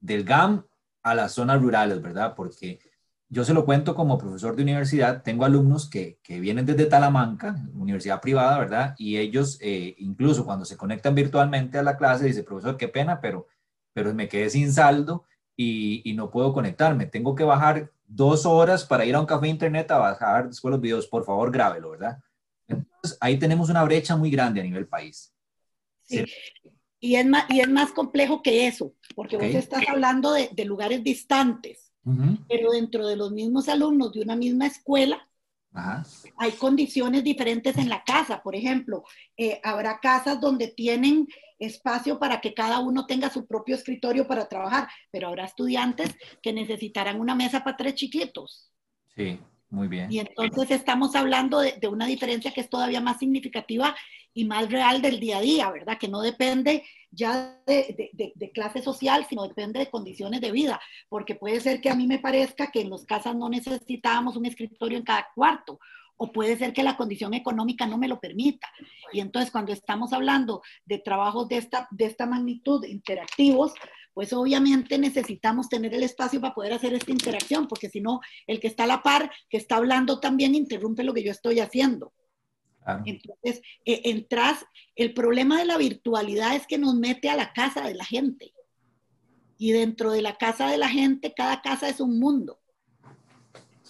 [0.00, 0.64] del GAM
[1.02, 2.34] a las zonas rurales, ¿verdad?
[2.34, 2.78] Porque
[3.28, 7.56] yo se lo cuento como profesor de universidad, tengo alumnos que, que vienen desde Talamanca,
[7.74, 8.94] universidad privada, ¿verdad?
[8.98, 13.20] Y ellos, eh, incluso cuando se conectan virtualmente a la clase, dice, profesor, qué pena,
[13.20, 13.46] pero,
[13.92, 15.26] pero me quedé sin saldo
[15.62, 17.06] y, y, no puedo conectarme.
[17.06, 20.80] Tengo que bajar dos horas para ir a un café internet a bajar después los
[20.80, 21.06] videos.
[21.06, 22.18] Por favor, grábelo, ¿verdad?
[22.66, 25.32] Entonces, ahí tenemos una brecha muy grande a nivel país.
[26.02, 26.24] Sí.
[26.98, 30.64] Y es, más, y es más complejo que eso, porque vos estás hablando de, de
[30.64, 31.90] lugares distantes
[32.48, 35.28] pero dentro de los mismos alumnos de una misma escuela,
[36.36, 38.42] hay condiciones diferentes en la casa.
[38.42, 39.04] Por ejemplo,
[39.36, 41.28] eh, habrá casas donde tienen
[41.60, 46.10] espacio para que cada uno tenga su propio escritorio para trabajar, pero habrá estudiantes
[46.42, 48.72] que necesitarán una mesa para tres chiquitos.
[49.14, 50.10] Sí, muy bien.
[50.10, 53.94] Y entonces estamos hablando de, de una diferencia que es todavía más significativa
[54.32, 55.98] y más real del día a día, ¿verdad?
[55.98, 61.34] Que no depende ya de, de, clase social, sino depende de condiciones de vida, porque
[61.34, 64.98] puede ser que a mí me parezca que en las casas no necesitábamos un escritorio
[64.98, 65.80] en cada cuarto,
[66.22, 68.68] o puede ser que la condición económica no me lo permita.
[69.10, 73.72] Y entonces cuando estamos hablando de trabajos de esta, de esta magnitud interactivos,
[74.12, 78.60] pues obviamente necesitamos tener el espacio para poder hacer esta interacción, porque si no, el
[78.60, 82.12] que está a la par, que está hablando también, interrumpe lo que yo estoy haciendo.
[83.06, 87.80] Entonces, eh, entras, el problema de la virtualidad es que nos mete a la casa
[87.86, 88.52] de la gente.
[89.56, 92.59] Y dentro de la casa de la gente, cada casa es un mundo.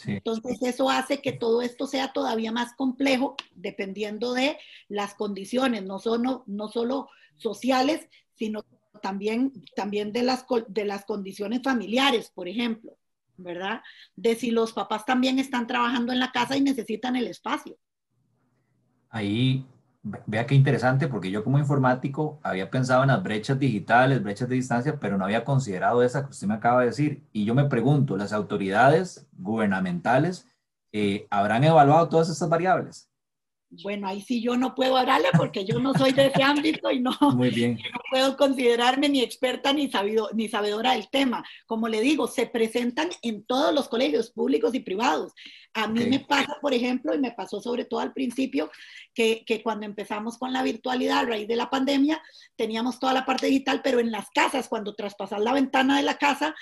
[0.07, 4.59] Entonces, eso hace que todo esto sea todavía más complejo dependiendo de
[4.89, 8.65] las condiciones, no solo, no solo sociales, sino
[9.03, 12.97] también, también de, las, de las condiciones familiares, por ejemplo,
[13.37, 13.83] ¿verdad?
[14.17, 17.79] De si los papás también están trabajando en la casa y necesitan el espacio
[19.11, 19.67] ahí
[20.03, 24.55] vea qué interesante, porque yo como informático había pensado en las brechas digitales, brechas de
[24.57, 27.23] distancia, pero no había considerado esa que usted me acaba de decir.
[27.33, 30.49] Y yo me pregunto, ¿las autoridades gubernamentales
[30.93, 33.10] eh, habrán evaluado todas estas variables?
[33.71, 36.99] Bueno, ahí sí yo no puedo hablarle porque yo no soy de ese ámbito y
[36.99, 37.79] no, Muy bien.
[37.93, 41.45] no puedo considerarme ni experta ni, sabido, ni sabedora del tema.
[41.67, 45.33] Como le digo, se presentan en todos los colegios públicos y privados.
[45.73, 48.73] A mí me pasa, por ejemplo, y me pasó sobre todo al principio,
[49.15, 52.21] que, que, cuando empezamos con la virtualidad a raíz de la pandemia,
[52.57, 56.19] teníamos toda la parte digital, pero en las casas, cuando traspasas la ventana de la
[56.19, 56.57] casa,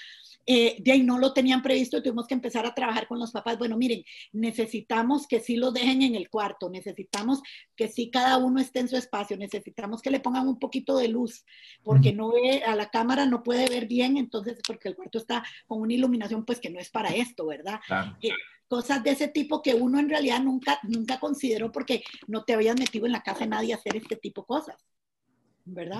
[0.50, 3.32] eh, de ahí no lo tenían previsto y tuvimos que empezar a trabajar con los
[3.32, 3.58] papás.
[3.58, 7.42] Bueno, miren, necesitamos que sí lo dejen en el cuarto, necesitamos
[7.76, 11.08] que sí cada uno esté en su espacio, necesitamos que le pongan un poquito de
[11.08, 11.44] luz,
[11.82, 15.44] porque no ve a la cámara, no puede ver bien, entonces, porque el cuarto está
[15.66, 17.80] con una iluminación, pues que no es para esto, ¿verdad?
[18.22, 18.30] Eh,
[18.68, 22.78] cosas de ese tipo que uno en realidad nunca, nunca consideró porque no te habías
[22.78, 24.76] metido en la casa de nadie a hacer este tipo de cosas.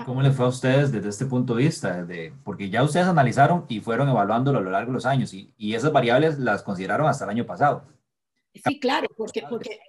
[0.05, 2.03] ¿Cómo les fue a ustedes desde este punto de vista?
[2.03, 5.53] De, porque ya ustedes analizaron y fueron evaluándolo a lo largo de los años y,
[5.57, 7.83] y esas variables las consideraron hasta el año pasado.
[8.53, 9.79] Sí, claro, porque, porque,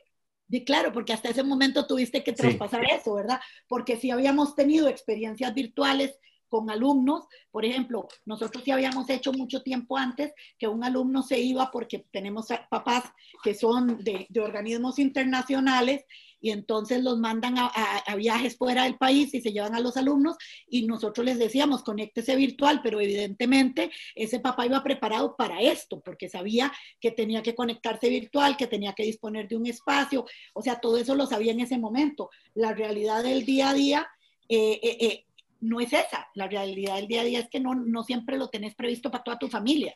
[0.64, 3.40] claro, porque hasta ese momento tuviste que traspasar eso, ¿verdad?
[3.68, 9.62] Porque si habíamos tenido experiencias virtuales con alumnos, por ejemplo, nosotros sí habíamos hecho mucho
[9.62, 13.04] tiempo antes que un alumno se iba porque tenemos papás
[13.42, 16.04] que son de, de organismos internacionales
[16.40, 17.70] y entonces los mandan a,
[18.16, 20.36] viajes fuera del país y se llevan a los alumnos
[20.68, 26.28] y nosotros les decíamos, conéctese virtual, pero evidentemente ese papá iba preparado para esto, porque
[26.28, 30.24] sabía que tenía que conectarse virtual, que tenía que disponer de un espacio,
[30.54, 32.30] o sea, todo eso lo sabía en ese momento.
[32.54, 34.08] La realidad del día a día...
[34.48, 35.24] Eh, eh, eh,
[35.60, 38.48] no es esa, la realidad del día a día es que no, no siempre lo
[38.48, 39.94] tenés previsto para toda tu familia.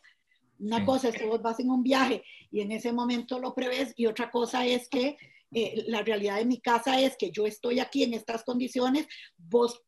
[0.58, 3.92] Una cosa es que vos vas en un viaje y en ese momento lo prevés
[3.96, 5.16] y otra cosa es que
[5.54, 9.82] eh, la realidad de mi casa es que yo estoy aquí en estas condiciones, vos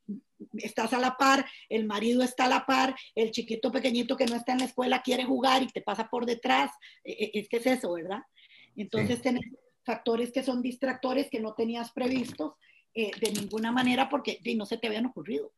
[0.59, 4.37] estás a la par, el marido está a la par, el chiquito pequeñito que no
[4.37, 6.70] está en la escuela quiere jugar y te pasa por detrás,
[7.05, 8.20] e, e, es que es eso, ¿verdad?
[8.76, 9.44] Entonces tenés
[9.85, 12.55] factores que son distractores que no tenías previstos
[12.94, 15.52] eh, de ninguna manera porque no se te habían ocurrido.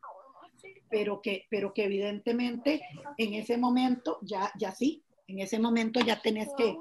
[0.90, 2.80] Pero que, pero que evidentemente
[3.16, 6.76] en ese momento ya, ya sí, en ese momento ya tenés que,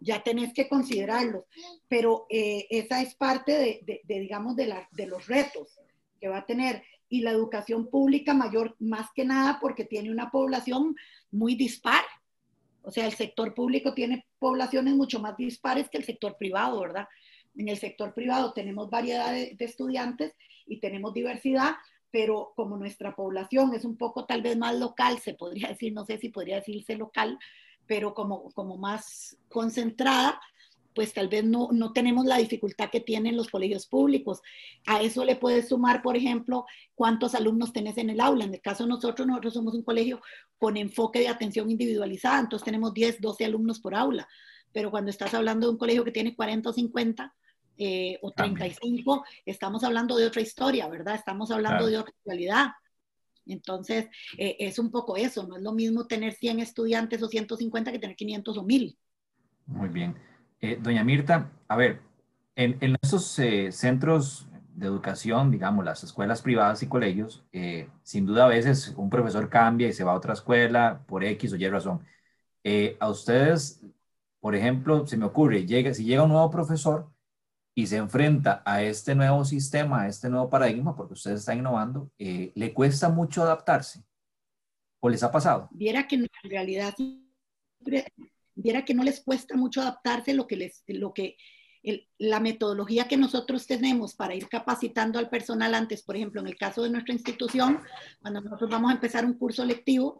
[0.00, 1.46] ya tenés que considerarlo.
[1.88, 3.52] Pero eh, esa es parte
[3.84, 5.78] de, digamos, de, la, de los retos
[6.20, 6.82] que va a tener.
[7.08, 10.96] Y la educación pública mayor, más que nada, porque tiene una población
[11.30, 12.02] muy dispar.
[12.82, 17.08] O sea, el sector público tiene poblaciones mucho más dispares que el sector privado, ¿verdad?
[17.56, 20.34] En el sector privado tenemos variedad de, estudiantes
[20.66, 21.74] y tenemos diversidad,
[22.10, 26.04] pero como nuestra población es un poco tal vez más local, se podría decir, no
[26.04, 27.38] sé si podría decirse local,
[27.86, 30.40] pero como, como más concentrada,
[30.94, 34.40] pues tal vez no, no, tenemos la dificultad que tienen los colegios públicos.
[34.86, 38.44] A eso le puedes sumar, por ejemplo, cuántos alumnos tenés en el aula.
[38.44, 40.20] En el caso de nosotros, nosotros somos un colegio
[40.56, 44.28] con enfoque de atención individualizada, entonces tenemos 10, 12 alumnos por aula.
[44.72, 47.34] Pero cuando estás hablando de un colegio que tiene 40 o 50
[47.76, 51.16] eh, o 35, estamos hablando de otra historia, ¿verdad?
[51.16, 52.68] Estamos hablando de otra realidad.
[53.46, 57.92] Entonces, eh, es un poco eso, no es lo mismo tener 100 estudiantes o 150
[57.92, 58.96] que tener 500 o 1000.
[59.66, 60.14] Muy bien.
[60.60, 62.00] Eh, doña Mirta, a ver,
[62.56, 68.26] en, en estos eh, centros de educación, digamos, las escuelas privadas y colegios, eh, sin
[68.26, 71.56] duda a veces un profesor cambia y se va a otra escuela por X o
[71.56, 72.00] Y razón.
[73.00, 73.82] a ustedes,
[74.40, 77.13] por ejemplo, se me ocurre, llega, si llega un nuevo profesor
[77.74, 82.10] y se enfrenta a este nuevo sistema, a este nuevo paradigma, porque ustedes están innovando,
[82.18, 84.04] ¿le cuesta mucho adaptarse?
[85.00, 85.68] ¿O les ha pasado?
[85.72, 86.94] Viera que en realidad
[88.54, 91.36] viera que no les cuesta mucho adaptarse lo que les, lo que,
[92.18, 96.56] la metodología que nosotros tenemos para ir capacitando al personal antes, por ejemplo, en el
[96.56, 97.80] caso de nuestra institución,
[98.20, 100.18] cuando nosotros vamos a empezar un curso lectivo,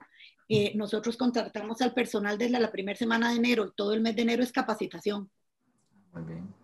[0.48, 4.22] eh, nosotros contratamos al personal desde la primera semana de enero, todo el mes de
[4.22, 5.30] enero es capacitación.
[6.12, 6.63] Muy bien.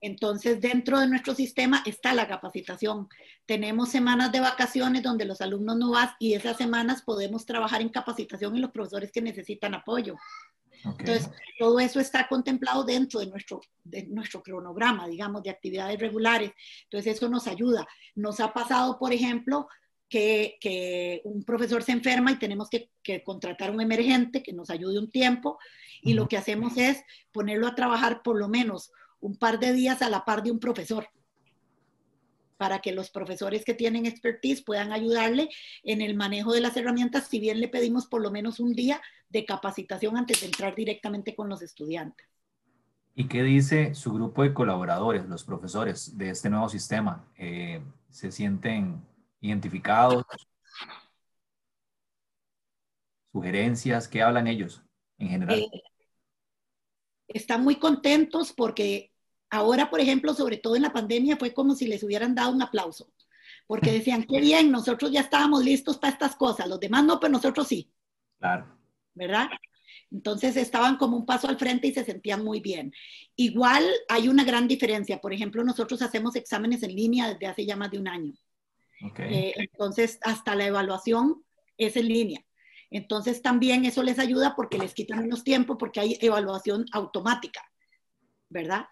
[0.00, 3.08] Entonces, dentro de nuestro sistema está la capacitación.
[3.44, 7.90] Tenemos semanas de vacaciones donde los alumnos no van y esas semanas podemos trabajar en
[7.90, 10.16] capacitación en los profesores que necesitan apoyo.
[10.82, 16.52] Entonces, todo eso está contemplado dentro de nuestro, de nuestro cronograma, digamos, de actividades regulares.
[16.84, 17.86] Entonces, eso nos ayuda.
[18.14, 19.68] Nos ha pasado, por ejemplo,
[20.08, 24.70] que, que un profesor se enferma y tenemos que, que, contratar un emergente que nos
[24.70, 25.58] ayude un tiempo
[26.02, 30.02] y lo que hacemos es ponerlo a trabajar por lo menos un par de días
[30.02, 31.08] a la par de un profesor
[32.60, 35.48] para que los profesores que tienen expertise puedan ayudarle
[35.82, 39.00] en el manejo de las herramientas, si bien le pedimos por lo menos un día
[39.30, 42.26] de capacitación antes de entrar directamente con los estudiantes.
[43.14, 47.26] ¿Y qué dice su grupo de colaboradores, los profesores de este nuevo sistema?
[47.38, 47.80] Eh,
[48.10, 49.00] ¿Se sienten
[49.40, 50.24] identificados?
[53.32, 54.06] ¿Sugerencias?
[54.06, 54.82] ¿Qué hablan ellos
[55.16, 55.60] en general?
[55.60, 55.70] Eh,
[57.26, 59.09] están muy contentos porque
[59.50, 62.62] Ahora, por ejemplo, sobre todo en la pandemia, fue como si les hubieran dado un
[62.62, 63.12] aplauso,
[63.66, 67.32] porque decían, qué bien, nosotros ya estábamos listos para estas cosas, los demás no, pero
[67.32, 67.90] nosotros sí.
[68.38, 68.78] Claro.
[69.14, 69.48] ¿Verdad?
[70.10, 72.92] Entonces estaban como un paso al frente y se sentían muy bien.
[73.36, 75.20] Igual hay una gran diferencia.
[75.20, 78.34] Por ejemplo, nosotros hacemos exámenes en línea desde hace ya más de un año.
[79.10, 79.34] Okay.
[79.34, 81.44] Eh, entonces, hasta la evaluación
[81.76, 82.44] es en línea.
[82.90, 87.62] Entonces, también eso les ayuda porque les quita menos tiempo porque hay evaluación automática,
[88.48, 88.86] ¿verdad?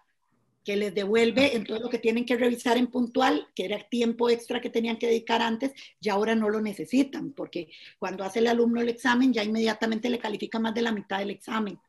[0.63, 4.29] Que les devuelve en todo lo que tienen que revisar en puntual, que era tiempo
[4.29, 8.47] extra que tenían que dedicar antes, y ahora no lo necesitan, porque cuando hace el
[8.47, 11.79] alumno el examen, ya inmediatamente le califica más de la mitad del examen.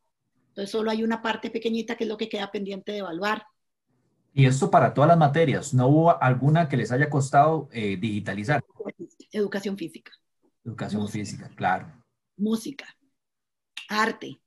[0.48, 3.44] Entonces solo hay una parte pequeñita que es lo que queda pendiente de evaluar.
[4.32, 8.64] Y esto para todas las materias, ¿no hubo alguna que les haya costado eh, digitalizar?
[9.32, 10.12] Educación física.
[10.64, 11.92] Educación física, claro.
[12.36, 12.86] Música,
[13.88, 14.40] arte,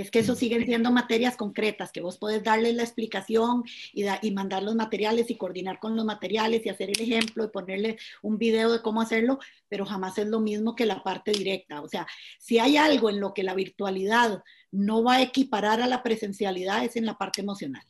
[0.00, 4.30] es que eso siguen siendo materias concretas, que vos podés darles la explicación y, y,
[4.32, 8.38] mandar los materiales y coordinar con los materiales y hacer el ejemplo y ponerle un
[8.38, 11.80] video de cómo hacerlo, pero jamás es lo mismo que la parte directa.
[11.82, 12.06] O sea,
[12.38, 16.84] si hay algo en lo que la virtualidad no va a equiparar a la presencialidad
[16.84, 17.84] es en la parte emocional.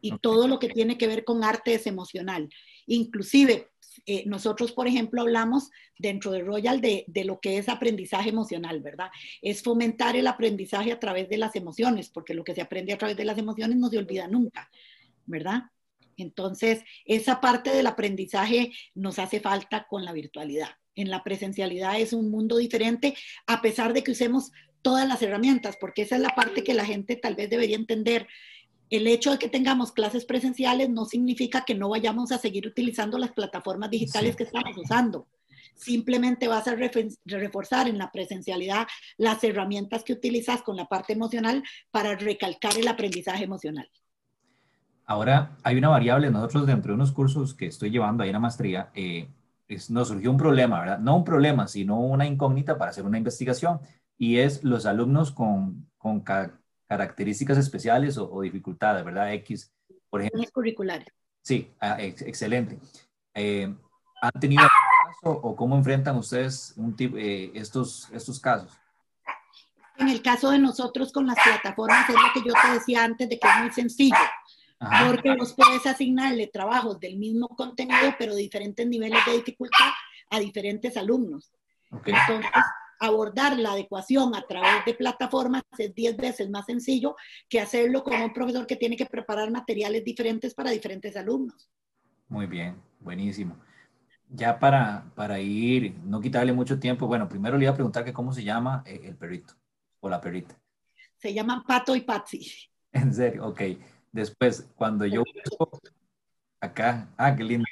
[0.00, 2.48] Y todo lo que tiene que ver con arte es emocional.
[2.86, 3.71] Inclusive,
[4.06, 9.10] eh, nosotros, por ejemplo, hablamos dentro de Royal de, lo que es aprendizaje emocional, ¿verdad?
[9.40, 12.98] Es fomentar el aprendizaje a través de las emociones, porque lo que se aprende a
[12.98, 14.70] través de las emociones no se olvida nunca,
[15.26, 15.64] ¿verdad?
[16.16, 20.70] Entonces, esa parte del aprendizaje nos hace falta con la virtualidad.
[20.94, 23.14] En la presencialidad es un mundo diferente,
[23.46, 26.84] a pesar de que usemos todas las herramientas, porque esa es la parte que la
[26.84, 28.26] gente tal vez debería entender
[28.92, 33.16] el hecho de que tengamos clases presenciales no significa que no vayamos a seguir utilizando
[33.16, 35.26] las plataformas digitales que estamos usando.
[35.74, 36.76] Simplemente vas a
[37.24, 38.86] reforzar en la presencialidad
[39.16, 43.88] las herramientas que utilizas con la parte emocional para recalcar el aprendizaje emocional.
[45.06, 48.40] Ahora, hay una variable, nosotros dentro de unos cursos que estoy llevando ahí en la
[48.40, 49.26] maestría, eh,
[49.88, 50.98] nos surgió un problema, ¿verdad?
[50.98, 53.80] No un problema, sino una incógnita para hacer una investigación,
[54.18, 56.20] y es los alumnos con, con
[56.92, 59.32] características especiales o, dificultades, ¿verdad?
[59.32, 59.72] X,
[60.10, 60.44] por ejemplo.
[60.52, 61.08] curriculares.
[61.40, 62.78] Sí, ah, excelente.
[63.32, 63.74] Eh,
[64.20, 68.78] ¿Han tenido caso o cómo enfrentan ustedes un tipo, eh, estos, estos casos?
[69.96, 73.26] En el caso de nosotros con las plataformas es lo que yo te decía antes
[73.26, 74.16] de que es muy sencillo.
[75.06, 79.92] Porque vos puedes asignarle trabajos del mismo contenido, pero diferentes niveles de dificultad
[80.28, 81.52] a diferentes alumnos.
[81.90, 82.50] Entonces,
[83.02, 87.16] abordar la adecuación a través de plataformas es 10 veces más sencillo
[87.48, 91.68] que hacerlo con un profesor que tiene que preparar materiales diferentes para diferentes alumnos.
[92.28, 93.56] Muy bien, buenísimo.
[94.28, 98.12] Ya para, para ir, no quitarle mucho tiempo, bueno, primero le iba a preguntar que
[98.12, 99.54] cómo se llama eh, el perrito
[99.98, 100.56] o la perrita.
[101.16, 102.50] Se llaman Pato y Patsy.
[102.94, 103.62] En serio, ok.
[104.12, 105.22] Después, cuando yo
[106.60, 107.64] acá, ah, qué lindo.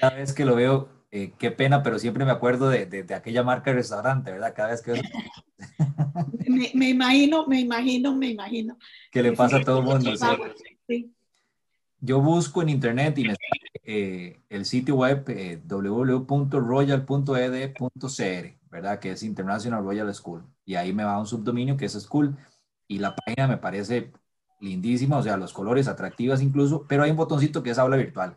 [0.00, 3.44] cada vez que lo veo, eh, qué pena, pero siempre me acuerdo de, de, aquella
[3.44, 4.52] marca de restaurante, ¿verdad?
[4.52, 4.94] Cada vez que
[6.48, 8.76] me, me, imagino, me imagino, me imagino.
[9.12, 10.10] Que le pasa a todo el mundo.
[10.88, 11.14] Sí.
[12.00, 18.98] Yo busco en internet y me sale eh, el sitio web eh, www.royal.ed.cr, ¿verdad?
[18.98, 20.42] Que es International Royal School.
[20.64, 22.36] Y ahí me va un subdominio que es School.
[22.88, 24.10] Y la página me parece
[24.60, 28.36] lindísima, o sea, los colores atractivas incluso, pero hay un botoncito que es aula virtual,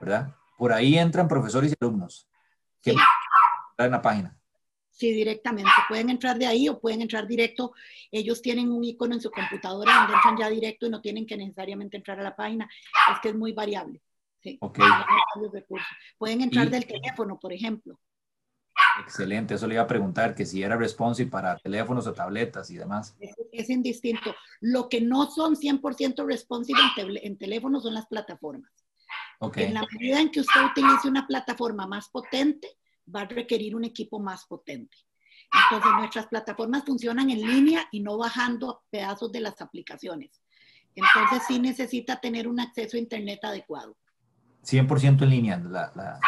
[0.00, 0.34] ¿verdad?
[0.56, 2.26] Por ahí entran profesores y alumnos.
[2.82, 2.98] ¿Qué sí.
[3.78, 4.36] en la página?
[4.90, 5.70] Sí, directamente.
[5.88, 7.74] Pueden entrar de ahí o pueden entrar directo.
[8.10, 11.36] Ellos tienen un icono en su computadora donde entran ya directo y no tienen que
[11.36, 12.66] necesariamente entrar a la página.
[13.12, 14.00] Es que es muy variable.
[14.42, 14.56] Sí.
[14.58, 14.86] Okay.
[16.16, 18.00] Pueden entrar del teléfono, por ejemplo.
[19.02, 22.76] Excelente, eso le iba a preguntar, que si era responsive para teléfonos o tabletas y
[22.76, 23.14] demás.
[23.52, 24.34] Es, indistinto.
[24.60, 28.72] Lo que no son 100% responsive en, en teléfonos son las plataformas.
[29.56, 32.78] En la medida en que usted utilice una plataforma más potente,
[33.14, 34.96] va a requerir un equipo más potente.
[35.70, 40.42] Entonces, nuestras plataformas funcionan en línea y no bajando pedazos de las aplicaciones.
[40.94, 43.96] Entonces, sí necesita tener un acceso a Internet adecuado.
[44.64, 46.20] 100% en línea, la, la,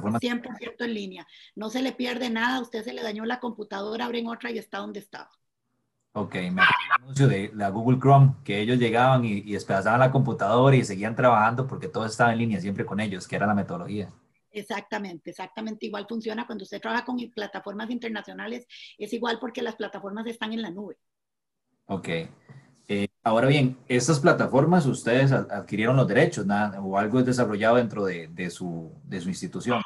[0.00, 1.26] 100% en línea.
[1.54, 4.78] No se le pierde nada, usted se le dañó la computadora, abren otra y está
[4.78, 5.30] donde estaba.
[6.18, 10.00] Ok, me acuerdo el anuncio de la Google Chrome, que ellos llegaban y, y despedazaban
[10.00, 13.46] la computadora y seguían trabajando porque todo estaba en línea siempre con ellos, que era
[13.46, 14.08] la metodología.
[14.50, 20.26] Exactamente, exactamente igual funciona cuando usted trabaja con plataformas internacionales, es igual porque las plataformas
[20.26, 20.96] están en la nube.
[21.84, 22.08] Ok.
[22.88, 26.46] Eh, ahora bien, estas plataformas ustedes adquirieron los derechos
[26.80, 29.82] o algo es desarrollado dentro de, de, su, de su institución.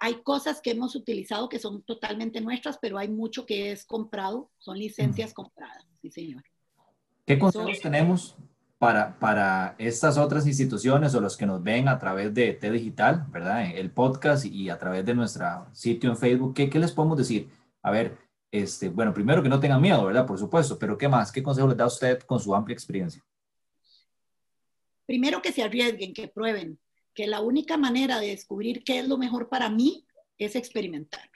[0.00, 4.50] Hay, cosas que hemos utilizado que son totalmente nuestras, pero hay mucho que es comprado,
[4.58, 6.42] son licencias compradas, sí señor.
[7.26, 8.36] ¿Qué consejos tenemos
[8.78, 13.26] para, para estas otras instituciones o los que nos ven a través de T Digital,
[13.30, 13.70] ¿verdad?
[13.74, 17.48] El podcast y a través de nuestro sitio en Facebook, ¿qué, qué les podemos decir?
[17.82, 18.18] A ver,
[18.50, 20.26] este, bueno, primero que no tengan miedo, ¿verdad?
[20.26, 21.32] Por supuesto, pero ¿qué más?
[21.32, 23.24] ¿Qué consejo les da usted con su amplia experiencia?
[25.06, 26.78] Primero que se arriesguen, que prueben,
[27.14, 30.06] que la única manera de descubrir qué es lo mejor para mí
[30.38, 31.28] es experimentar.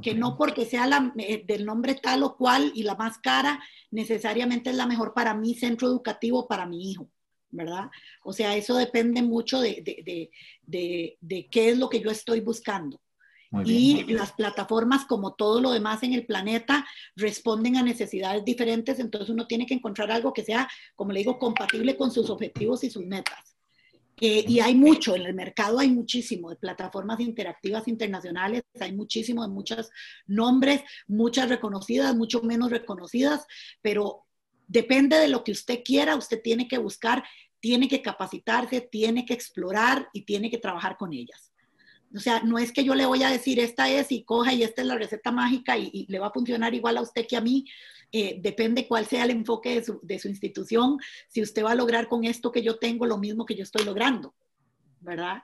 [0.00, 3.60] Que no porque sea la, eh, del nombre tal o cual y la más cara,
[3.90, 7.10] necesariamente es la mejor para mi centro educativo, para mi hijo,
[7.50, 7.90] ¿verdad?
[8.22, 10.30] O sea, eso depende mucho de, de,
[10.62, 13.00] de, de qué es lo que yo estoy buscando.
[13.64, 16.86] y las plataformas, como todo lo demás en el planeta,
[17.16, 21.40] responden a necesidades diferentes, entonces uno tiene que encontrar algo que sea, como le digo,
[21.40, 23.57] compatible con sus objetivos y sus metas.
[24.20, 29.52] Y hay mucho, en el mercado hay muchísimo de plataformas interactivas internacionales, hay muchísimo de
[29.52, 29.90] muchos
[30.26, 33.46] nombres, muchas reconocidas, mucho menos reconocidas,
[33.80, 34.26] pero
[34.66, 37.24] depende de lo que usted quiera, usted tiene que buscar,
[37.60, 41.52] tiene que capacitarse, tiene que explorar y tiene que trabajar con ellas.
[42.14, 44.62] O sea, no es que yo le voy a decir esta es y coja y
[44.62, 47.36] esta es la receta mágica y, y le va a funcionar igual a usted que
[47.36, 47.66] a mí.
[48.10, 50.98] Eh, depende cuál sea el enfoque de su, de su, institución,
[51.28, 53.84] si usted va a lograr con esto que yo tengo lo mismo que yo estoy
[53.84, 54.34] logrando,
[55.00, 55.42] ¿verdad?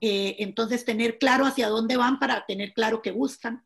[0.00, 3.64] Eh, entonces, tener claro hacia dónde van para tener claro qué buscan.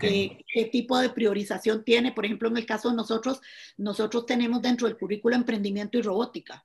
[0.00, 2.12] Eh, qué tipo de priorización tiene.
[2.12, 3.42] Por ejemplo, en el caso de nosotros,
[3.76, 6.64] nosotros tenemos dentro del currículo emprendimiento y robótica.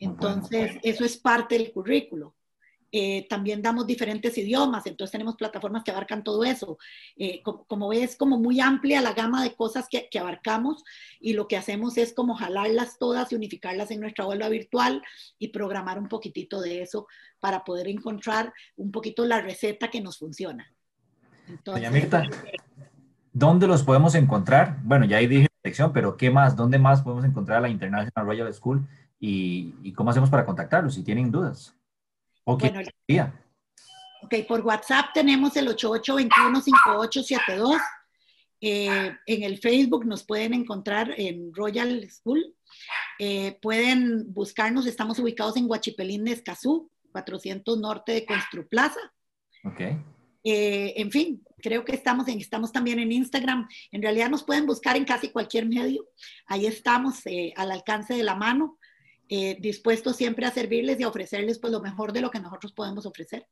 [0.00, 2.34] Entonces, eso es parte del currículo.
[2.92, 6.78] Eh, también damos diferentes idiomas, entonces tenemos plataformas que abarcan todo eso.
[7.16, 10.82] Eh, como, ves, como muy amplia la gama de cosas que, abarcamos
[11.20, 15.02] y lo que hacemos es como jalarlas todas y unificarlas en nuestra aula virtual
[15.38, 17.06] y programar un poquitito de eso
[17.38, 20.72] para poder encontrar un poquito la receta que nos funciona.
[21.48, 22.28] Entonces, Doña Mirta,
[23.32, 24.78] ¿dónde los podemos encontrar?
[24.82, 26.56] Bueno, ya ahí dije la sección, pero ¿qué más?
[26.56, 28.86] ¿Dónde más podemos encontrar la International Royal School?
[29.20, 31.75] ¿Y, y cómo hacemos para contactarlos si tienen dudas?
[32.48, 32.70] Okay.
[32.70, 32.88] Bueno,
[34.22, 37.80] ok, por WhatsApp tenemos el 8821-5872.
[38.60, 42.54] Eh, en el Facebook nos pueden encontrar en Royal School.
[43.18, 49.00] Eh, pueden buscarnos, estamos ubicados en Huachipelín de Escazú, 400 norte de Construplaza.
[49.64, 49.80] Ok.
[50.44, 53.66] eh, en fin, creo que estamos, en, estamos también en Instagram.
[53.90, 56.06] En realidad nos pueden buscar en casi cualquier medio.
[56.46, 58.78] Ahí estamos eh, al alcance de la mano,
[59.28, 62.72] eh, dispuestos siempre a servirles y a ofrecerles pues, lo mejor de lo que nosotros
[62.72, 63.46] podemos ofrecer.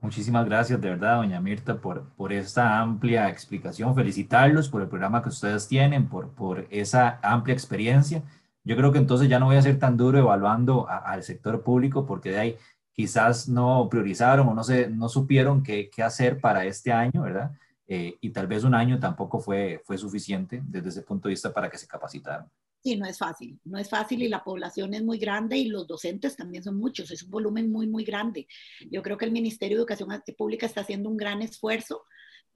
[0.00, 3.94] Muchísimas gracias de verdad, doña Mirta, por, por esta amplia explicación.
[3.94, 8.22] Felicitarlos por el programa que ustedes tienen, por, por esa amplia experiencia.
[8.64, 12.06] Yo creo que entonces ya no voy a ser tan duro evaluando al sector público
[12.06, 12.56] porque de ahí
[12.92, 17.52] quizás no priorizaron o no, se, no supieron qué, qué hacer para este año, ¿verdad?
[17.86, 21.52] Eh, y tal vez un año tampoco fue, fue suficiente desde ese punto de vista
[21.52, 22.46] para que se capacitaran.
[22.82, 25.86] Sí, no es fácil, no es fácil y la población es muy grande y los
[25.86, 28.48] docentes también son muchos, es un volumen muy, muy grande.
[28.90, 30.08] Yo creo que el Ministerio de Educación
[30.38, 32.04] Pública está haciendo un gran esfuerzo,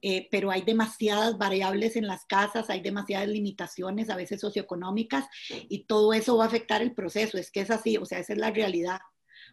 [0.01, 5.85] eh, pero hay demasiadas variables en las casas, hay demasiadas limitaciones, a veces socioeconómicas, y
[5.85, 8.39] todo eso va a afectar el proceso, es que es así, o sea, esa es
[8.39, 8.99] la realidad.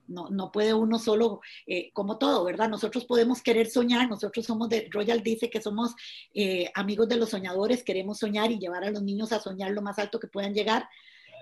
[0.09, 2.69] No, no, puede uno solo, eh, como todo, ¿verdad?
[2.69, 5.95] Nosotros podemos querer soñar, nosotros somos de, Royal dice que somos
[6.35, 9.81] eh, amigos de los soñadores, queremos soñar y llevar a los niños a soñar lo
[9.81, 10.89] más alto que puedan llegar.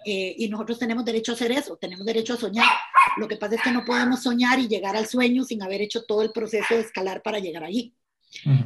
[0.04, 2.66] Eh, y nosotros tenemos derecho a hacer eso, tenemos derecho a soñar.
[3.16, 6.04] Lo que pasa es que no podemos soñar y llegar al sueño sin haber hecho
[6.04, 7.94] todo el proceso de escalar para llegar allí.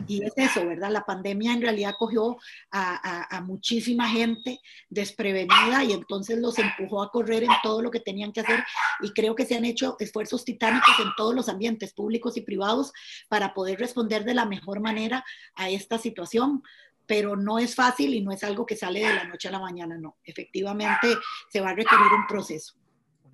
[0.07, 0.91] Y es eso, ¿verdad?
[0.91, 2.37] La pandemia en realidad cogió
[2.71, 8.33] a, muchísima gente desprevenida y entonces los empujó a correr en todo lo que tenían
[8.33, 8.65] que hacer
[9.01, 12.93] y creo que se han hecho esfuerzos titánicos en todos los ambientes públicos y privados
[13.29, 16.63] para poder responder de la mejor manera a esta situación
[17.07, 19.59] pero no es fácil y no es algo que sale de la noche a la
[19.59, 20.17] mañana, no.
[20.25, 21.09] Efectivamente,
[21.51, 22.75] se va a requerir un proceso.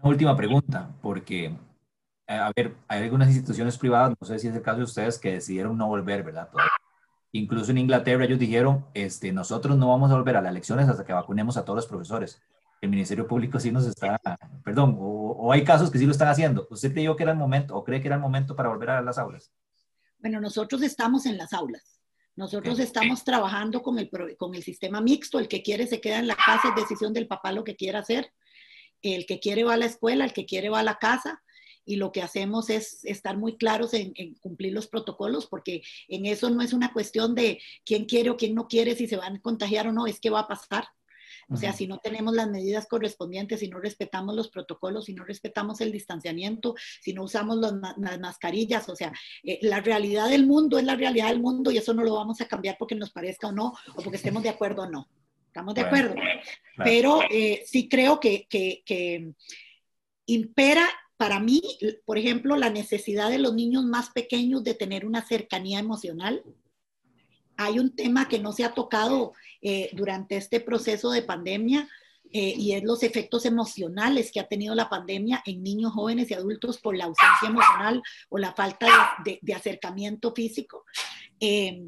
[0.00, 1.54] Una última pregunta, porque
[2.38, 5.32] a ver, hay algunas instituciones privadas, no sé si es el caso de ustedes, que
[5.32, 6.48] decidieron no volver, ¿verdad?
[7.32, 11.04] Incluso en Inglaterra ellos dijeron, este, nosotros no vamos a volver a las elecciones hasta
[11.04, 12.40] que vacunemos a todos los profesores.
[12.80, 14.18] El Ministerio Público sí nos está,
[14.64, 16.66] perdón, o, hay casos que sí lo están haciendo.
[16.70, 19.02] ¿Usted creyó que era el momento o cree que era el momento para volver a
[19.02, 19.50] las aulas?
[20.18, 22.00] Bueno, nosotros estamos en las aulas.
[22.36, 24.08] Nosotros estamos trabajando con el,
[24.38, 25.38] con el sistema mixto.
[25.38, 27.98] El que quiere se queda en la casa, es decisión del papá lo que quiera
[27.98, 28.32] hacer.
[29.02, 31.42] El que quiere va a la escuela, el que quiere va a la casa
[31.84, 36.50] y lo que hacemos es estar muy claros en, cumplir los protocolos, porque en eso
[36.50, 39.40] no es una cuestión de quién quiere o quién no quiere, si se van a
[39.40, 40.84] contagiar o no, es que va a pasar.
[41.52, 45.24] O sea, si no tenemos las medidas correspondientes, si no respetamos los protocolos, si no
[45.24, 49.12] respetamos el distanciamiento, si no usamos las mascarillas, o sea,
[49.42, 52.40] eh, la realidad del mundo es la realidad del mundo y eso no lo vamos
[52.40, 55.08] a cambiar porque nos parezca o no, o porque estemos de acuerdo o no.
[55.46, 56.14] Estamos de acuerdo.
[56.76, 59.32] Pero eh, sí creo que, que, que
[60.26, 60.88] impera
[61.20, 61.60] para mí,
[62.06, 66.42] por ejemplo, la necesidad de los niños más pequeños de tener una cercanía emocional.
[67.58, 71.86] Hay un tema que no se ha tocado eh, durante este proceso de pandemia
[72.32, 76.34] eh, y es los efectos emocionales que ha tenido la pandemia en niños, jóvenes y
[76.34, 78.86] adultos por la ausencia emocional o la falta
[79.22, 80.86] de, acercamiento físico.
[81.38, 81.82] Eh,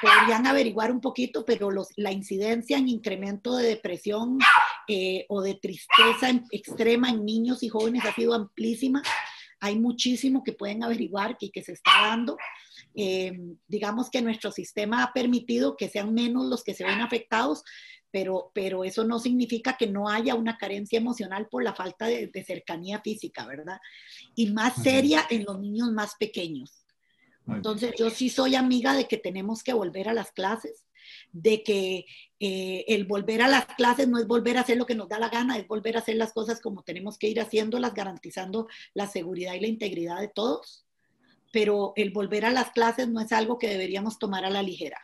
[0.00, 4.38] podrían averiguar un poquito, pero la incidencia en incremento de depresión
[4.88, 9.02] eh, o de tristeza extrema en niños y jóvenes ha sido amplísima.
[9.60, 12.38] Hay muchísimo que pueden averiguar y que se está dando.
[12.94, 13.32] Eh,
[13.66, 17.64] digamos que nuestro sistema ha permitido que sean menos los que se ven afectados,
[18.10, 22.44] pero, pero eso no significa que no haya una carencia emocional por la falta de,
[22.46, 23.78] cercanía física, ¿verdad?
[24.34, 26.86] Y más seria en los niños más pequeños.
[27.46, 30.87] Entonces, yo sí soy amiga de que tenemos que volver a las clases,
[31.32, 32.06] de que
[32.40, 35.18] eh, el volver a las clases no es volver a hacer lo que nos da
[35.18, 39.06] la gana, es volver a hacer las cosas como tenemos que ir haciéndolas, garantizando la
[39.06, 40.84] seguridad y la integridad de todos.
[41.52, 45.00] Pero el volver a las clases no es algo que deberíamos tomar a la ligera,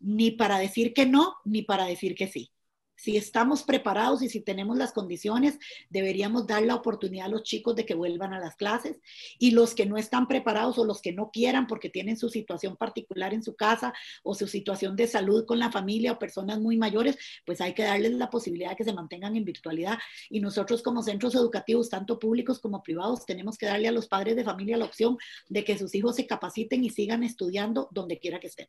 [0.00, 2.50] ni para decir que no, ni para decir que sí
[2.98, 7.76] si estamos preparados y si tenemos las condiciones, deberíamos dar la oportunidad a los chicos
[7.76, 9.00] de que vuelvan a las clases
[9.38, 12.76] y los que no están preparados o los que no quieran porque tienen su situación
[12.76, 13.94] particular en su casa
[14.24, 17.84] o su situación de salud con la familia o personas muy mayores, pues hay que
[17.84, 19.98] darles la posibilidad de que se mantengan en virtualidad.
[20.28, 24.34] Y nosotros como centros educativos, tanto públicos como privados, tenemos que darle a los padres
[24.34, 25.16] de familia la opción
[25.48, 28.68] de que sus hijos se capaciten y sigan estudiando donde quiera que estén.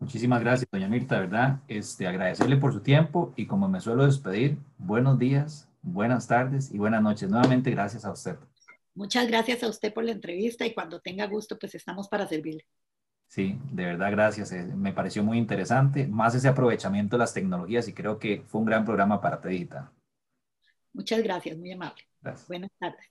[0.00, 1.60] Muchísimas gracias, doña Mirta, ¿verdad?
[1.68, 6.78] Este, agradecerle por su tiempo y como me suelo despedir, buenos días, buenas tardes y
[6.78, 7.28] buenas noches.
[7.28, 8.36] Nuevamente, gracias a usted.
[8.94, 12.66] Muchas gracias a usted por la entrevista y cuando tenga gusto, pues estamos para servirle.
[13.28, 14.50] Sí, de verdad, gracias.
[14.52, 18.62] Eh, me pareció muy interesante, más ese aprovechamiento de las tecnologías y creo que fue
[18.62, 19.92] un gran programa para Tedita.
[20.94, 22.02] Muchas gracias, muy amable.
[22.48, 23.06] Buenas tardes.